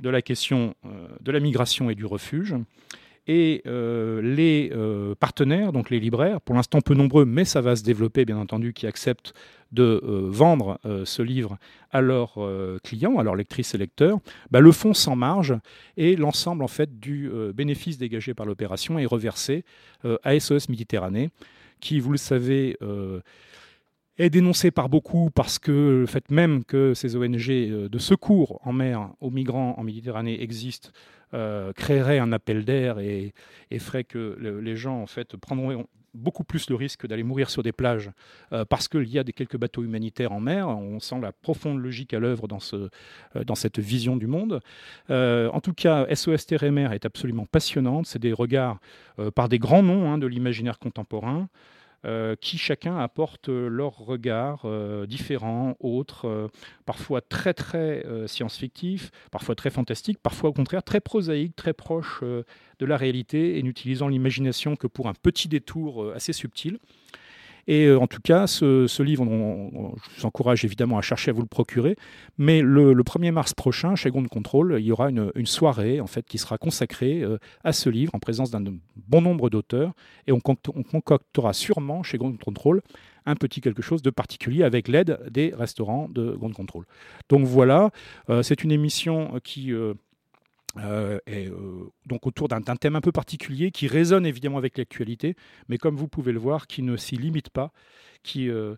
de 0.00 0.10
la 0.10 0.22
question 0.22 0.74
euh, 0.84 1.08
de 1.20 1.32
la 1.32 1.40
migration 1.40 1.90
et 1.90 1.94
du 1.94 2.06
refuge. 2.06 2.54
Et 3.26 3.62
euh, 3.66 4.20
les 4.20 4.70
euh, 4.74 5.14
partenaires, 5.14 5.72
donc 5.72 5.88
les 5.88 5.98
libraires, 5.98 6.42
pour 6.42 6.54
l'instant 6.54 6.82
peu 6.82 6.94
nombreux, 6.94 7.24
mais 7.24 7.46
ça 7.46 7.62
va 7.62 7.74
se 7.74 7.82
développer 7.82 8.26
bien 8.26 8.36
entendu, 8.36 8.74
qui 8.74 8.86
acceptent 8.86 9.32
de 9.72 10.00
vendre 10.28 10.78
ce 11.04 11.20
livre 11.20 11.58
à 11.90 12.00
leurs 12.00 12.38
clients, 12.84 13.18
à 13.18 13.24
leurs 13.24 13.34
lectrices 13.34 13.74
et 13.74 13.78
lecteurs, 13.78 14.18
bah, 14.52 14.60
le 14.60 14.70
font 14.70 14.94
sans 14.94 15.16
marge 15.16 15.52
et 15.96 16.14
l'ensemble 16.14 16.62
en 16.62 16.68
fait 16.68 17.00
du 17.00 17.28
bénéfice 17.52 17.98
dégagé 17.98 18.34
par 18.34 18.46
l'opération 18.46 19.00
est 19.00 19.06
reversé 19.06 19.64
à 20.22 20.38
SOS 20.38 20.68
Méditerranée, 20.68 21.30
qui, 21.80 21.98
vous 21.98 22.12
le 22.12 22.18
savez, 22.18 22.78
est 24.18 24.30
dénoncé 24.30 24.70
par 24.70 24.88
beaucoup 24.88 25.30
parce 25.30 25.58
que 25.58 26.00
le 26.00 26.06
fait 26.06 26.30
même 26.30 26.64
que 26.64 26.94
ces 26.94 27.16
ONG 27.16 27.50
euh, 27.50 27.88
de 27.88 27.98
secours 27.98 28.60
en 28.64 28.72
mer 28.72 29.10
aux 29.20 29.30
migrants 29.30 29.74
en 29.76 29.82
Méditerranée 29.82 30.40
existent 30.42 30.90
euh, 31.32 31.72
créerait 31.72 32.20
un 32.20 32.32
appel 32.32 32.64
d'air 32.64 33.00
et, 33.00 33.32
ferait 33.80 34.04
que 34.04 34.38
les 34.62 34.76
gens 34.76 35.02
en 35.02 35.06
fait 35.06 35.34
beaucoup 36.14 36.44
plus 36.44 36.70
le 36.70 36.76
risque 36.76 37.08
d'aller 37.08 37.24
mourir 37.24 37.50
sur 37.50 37.64
des 37.64 37.72
plages 37.72 38.12
euh, 38.52 38.64
parce 38.64 38.86
qu'il 38.86 39.08
y 39.08 39.18
a 39.18 39.24
des 39.24 39.32
quelques 39.32 39.56
bateaux 39.56 39.82
humanitaires 39.82 40.30
en 40.30 40.38
mer. 40.38 40.68
On 40.68 41.00
sent 41.00 41.18
la 41.20 41.32
profonde 41.32 41.82
logique 41.82 42.14
à 42.14 42.20
l'œuvre 42.20 42.46
dans, 42.46 42.60
ce, 42.60 42.88
dans 43.34 43.56
cette 43.56 43.80
vision 43.80 44.16
du 44.16 44.28
monde. 44.28 44.60
en 45.08 45.60
tout 45.60 45.74
cas, 45.74 46.06
SOS 46.14 46.46
Terre 46.46 46.62
et 46.62 46.70
Mer 46.70 46.92
est 46.92 47.04
absolument 47.04 47.46
passionnante. 47.46 48.06
C'est 48.06 48.20
des 48.20 48.32
regards 48.32 48.78
par 49.34 49.48
des 49.48 49.58
grands 49.58 49.82
noms 49.82 50.12
hein, 50.12 50.18
de 50.18 50.28
l'imaginaire 50.28 50.78
contemporain. 50.78 51.48
Euh, 52.04 52.36
qui 52.38 52.58
chacun 52.58 52.98
apporte 52.98 53.48
leur 53.48 53.96
regard 53.96 54.62
euh, 54.66 55.06
différent, 55.06 55.74
autre, 55.80 56.28
euh, 56.28 56.48
parfois 56.84 57.22
très 57.22 57.54
très 57.54 58.04
science-fictif, 58.26 59.10
parfois 59.30 59.54
très 59.54 59.70
fantastique, 59.70 60.18
parfois 60.22 60.50
au 60.50 60.52
contraire 60.52 60.82
très 60.82 61.00
prosaïque, 61.00 61.56
très 61.56 61.72
proche 61.72 62.22
de 62.22 62.86
la 62.86 62.96
réalité 62.96 63.58
et 63.58 63.62
n'utilisant 63.62 64.08
l'imagination 64.08 64.76
que 64.76 64.86
pour 64.86 65.08
un 65.08 65.14
petit 65.14 65.48
détour 65.48 66.12
assez 66.14 66.32
subtil. 66.34 66.78
Et 67.66 67.86
euh, 67.86 67.98
en 67.98 68.06
tout 68.06 68.20
cas, 68.22 68.46
ce, 68.46 69.02
livre, 69.02 69.24
je 69.24 69.30
vous 70.18 70.26
encourage 70.26 70.64
évidemment 70.64 70.98
à 70.98 71.02
chercher 71.02 71.30
à 71.30 71.34
vous 71.34 71.42
le 71.42 71.46
procurer. 71.46 71.96
Mais 72.38 72.60
le, 72.62 72.94
1er 72.94 73.32
mars 73.32 73.54
prochain, 73.54 73.94
chez 73.94 74.10
Ground 74.10 74.28
Control, 74.28 74.76
il 74.78 74.84
y 74.84 74.92
aura 74.92 75.10
une, 75.10 75.46
soirée 75.46 76.00
en 76.00 76.06
fait 76.06 76.26
qui 76.26 76.38
sera 76.38 76.58
consacrée 76.58 77.22
euh, 77.22 77.38
à 77.62 77.72
ce 77.72 77.90
livre 77.90 78.14
en 78.14 78.18
présence 78.18 78.50
d'un 78.50 78.62
bon 78.96 79.20
nombre 79.22 79.50
d'auteurs. 79.50 79.92
Et 80.26 80.32
on, 80.32 80.40
concoctera 80.40 81.52
sûrement 81.52 82.02
chez 82.02 82.18
Ground 82.18 82.38
Control 82.38 82.82
un 83.26 83.36
petit 83.36 83.62
quelque 83.62 83.80
chose 83.80 84.02
de 84.02 84.10
particulier 84.10 84.64
avec 84.64 84.86
l'aide 84.86 85.18
des 85.30 85.54
restaurants 85.56 86.08
de 86.10 86.32
Ground 86.32 86.54
Control. 86.54 86.84
Donc 87.30 87.46
voilà, 87.46 87.90
euh, 88.28 88.42
c'est 88.42 88.64
une 88.64 88.72
émission 88.72 89.40
qui 89.42 89.72
et, 90.78 91.48
euh, 91.48 91.90
donc 92.06 92.26
autour 92.26 92.48
d'un 92.48 92.60
thème 92.60 92.96
un 92.96 93.00
peu 93.00 93.12
particulier 93.12 93.70
qui 93.70 93.86
résonne 93.86 94.26
évidemment 94.26 94.58
avec 94.58 94.76
l'actualité, 94.78 95.36
mais 95.68 95.78
comme 95.78 95.96
vous 95.96 96.08
pouvez 96.08 96.32
le 96.32 96.38
voir, 96.38 96.66
qui 96.66 96.82
ne 96.82 96.96
s'y 96.96 97.16
limite 97.16 97.50
pas, 97.50 97.72
qui 98.22 98.48
euh, 98.50 98.74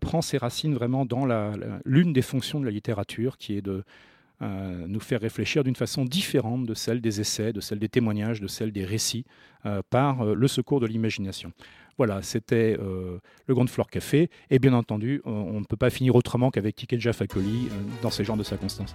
prend 0.00 0.20
ses 0.20 0.38
racines 0.38 0.74
vraiment 0.74 1.06
dans 1.06 1.26
l'une 1.84 2.12
des 2.12 2.22
fonctions 2.22 2.60
de 2.60 2.64
la 2.64 2.70
littérature, 2.70 3.38
qui 3.38 3.56
est 3.56 3.62
de 3.62 3.84
nous 4.40 5.00
faire 5.00 5.20
réfléchir 5.20 5.64
d'une 5.64 5.74
façon 5.74 6.04
différente 6.04 6.64
de 6.64 6.72
celle 6.72 7.00
des 7.00 7.20
essais, 7.20 7.52
de 7.52 7.60
celle 7.60 7.80
des 7.80 7.88
témoignages, 7.88 8.40
de 8.40 8.46
celle 8.46 8.70
des 8.70 8.84
récits, 8.84 9.24
par 9.90 10.24
le 10.24 10.46
secours 10.46 10.78
de 10.78 10.86
l'imagination. 10.86 11.52
Voilà, 11.96 12.22
c'était 12.22 12.76
le 12.76 13.54
Grand 13.54 13.68
Floor 13.68 13.88
Café, 13.88 14.30
et 14.50 14.60
bien 14.60 14.74
entendu, 14.74 15.22
on 15.24 15.58
ne 15.58 15.64
peut 15.64 15.76
pas 15.76 15.90
finir 15.90 16.14
autrement 16.14 16.52
qu'avec 16.52 16.76
Tiket 16.76 17.12
Fakoli 17.12 17.68
dans 18.00 18.10
ces 18.10 18.22
genres 18.22 18.36
de 18.36 18.44
circonstances. 18.44 18.94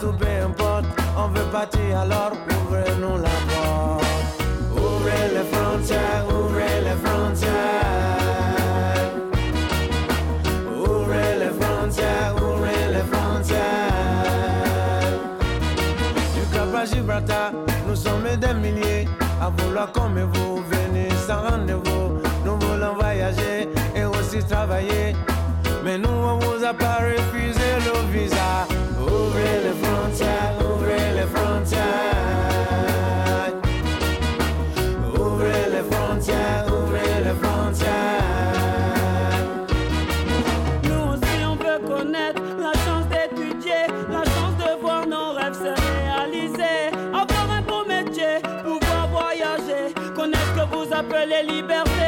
tout 0.00 0.12
peu 0.12 0.26
importe. 0.44 0.84
On 1.16 1.28
veut 1.28 1.50
partir 1.50 1.98
alors 2.00 2.32
ouvrez-nous 2.50 3.16
la 3.16 3.36
porte. 3.48 4.04
Ouvrez 4.72 5.24
les 5.34 5.46
frontières, 5.52 6.24
ouvrez 6.28 6.80
les 6.86 6.98
frontières. 7.04 7.54
Ouvrez 10.72 11.30
les 11.42 11.52
frontières, 11.60 12.34
ouvrez 12.36 12.82
les 12.94 13.04
frontières. 13.12 13.58
Du 16.34 16.42
Cap 16.52 16.74
à 16.74 16.84
Gibraltar, 16.84 17.52
nous 17.86 17.96
sommes 17.96 18.28
des 18.40 18.54
milliers 18.54 19.08
à 19.40 19.50
vouloir 19.50 19.90
comme 19.92 20.20
vous 20.20 20.62
venez 20.70 21.08
sans 21.26 21.42
rendez-vous. 21.42 22.20
Nous 22.44 22.58
voulons 22.66 22.94
voyager 22.94 23.68
et 23.94 24.04
aussi 24.04 24.38
travailler, 24.44 25.14
mais 25.84 25.98
nous 25.98 26.08
on 26.08 26.38
vous 26.38 26.64
a 26.64 26.72
s'appelait 50.98 51.44
liberté. 51.44 52.07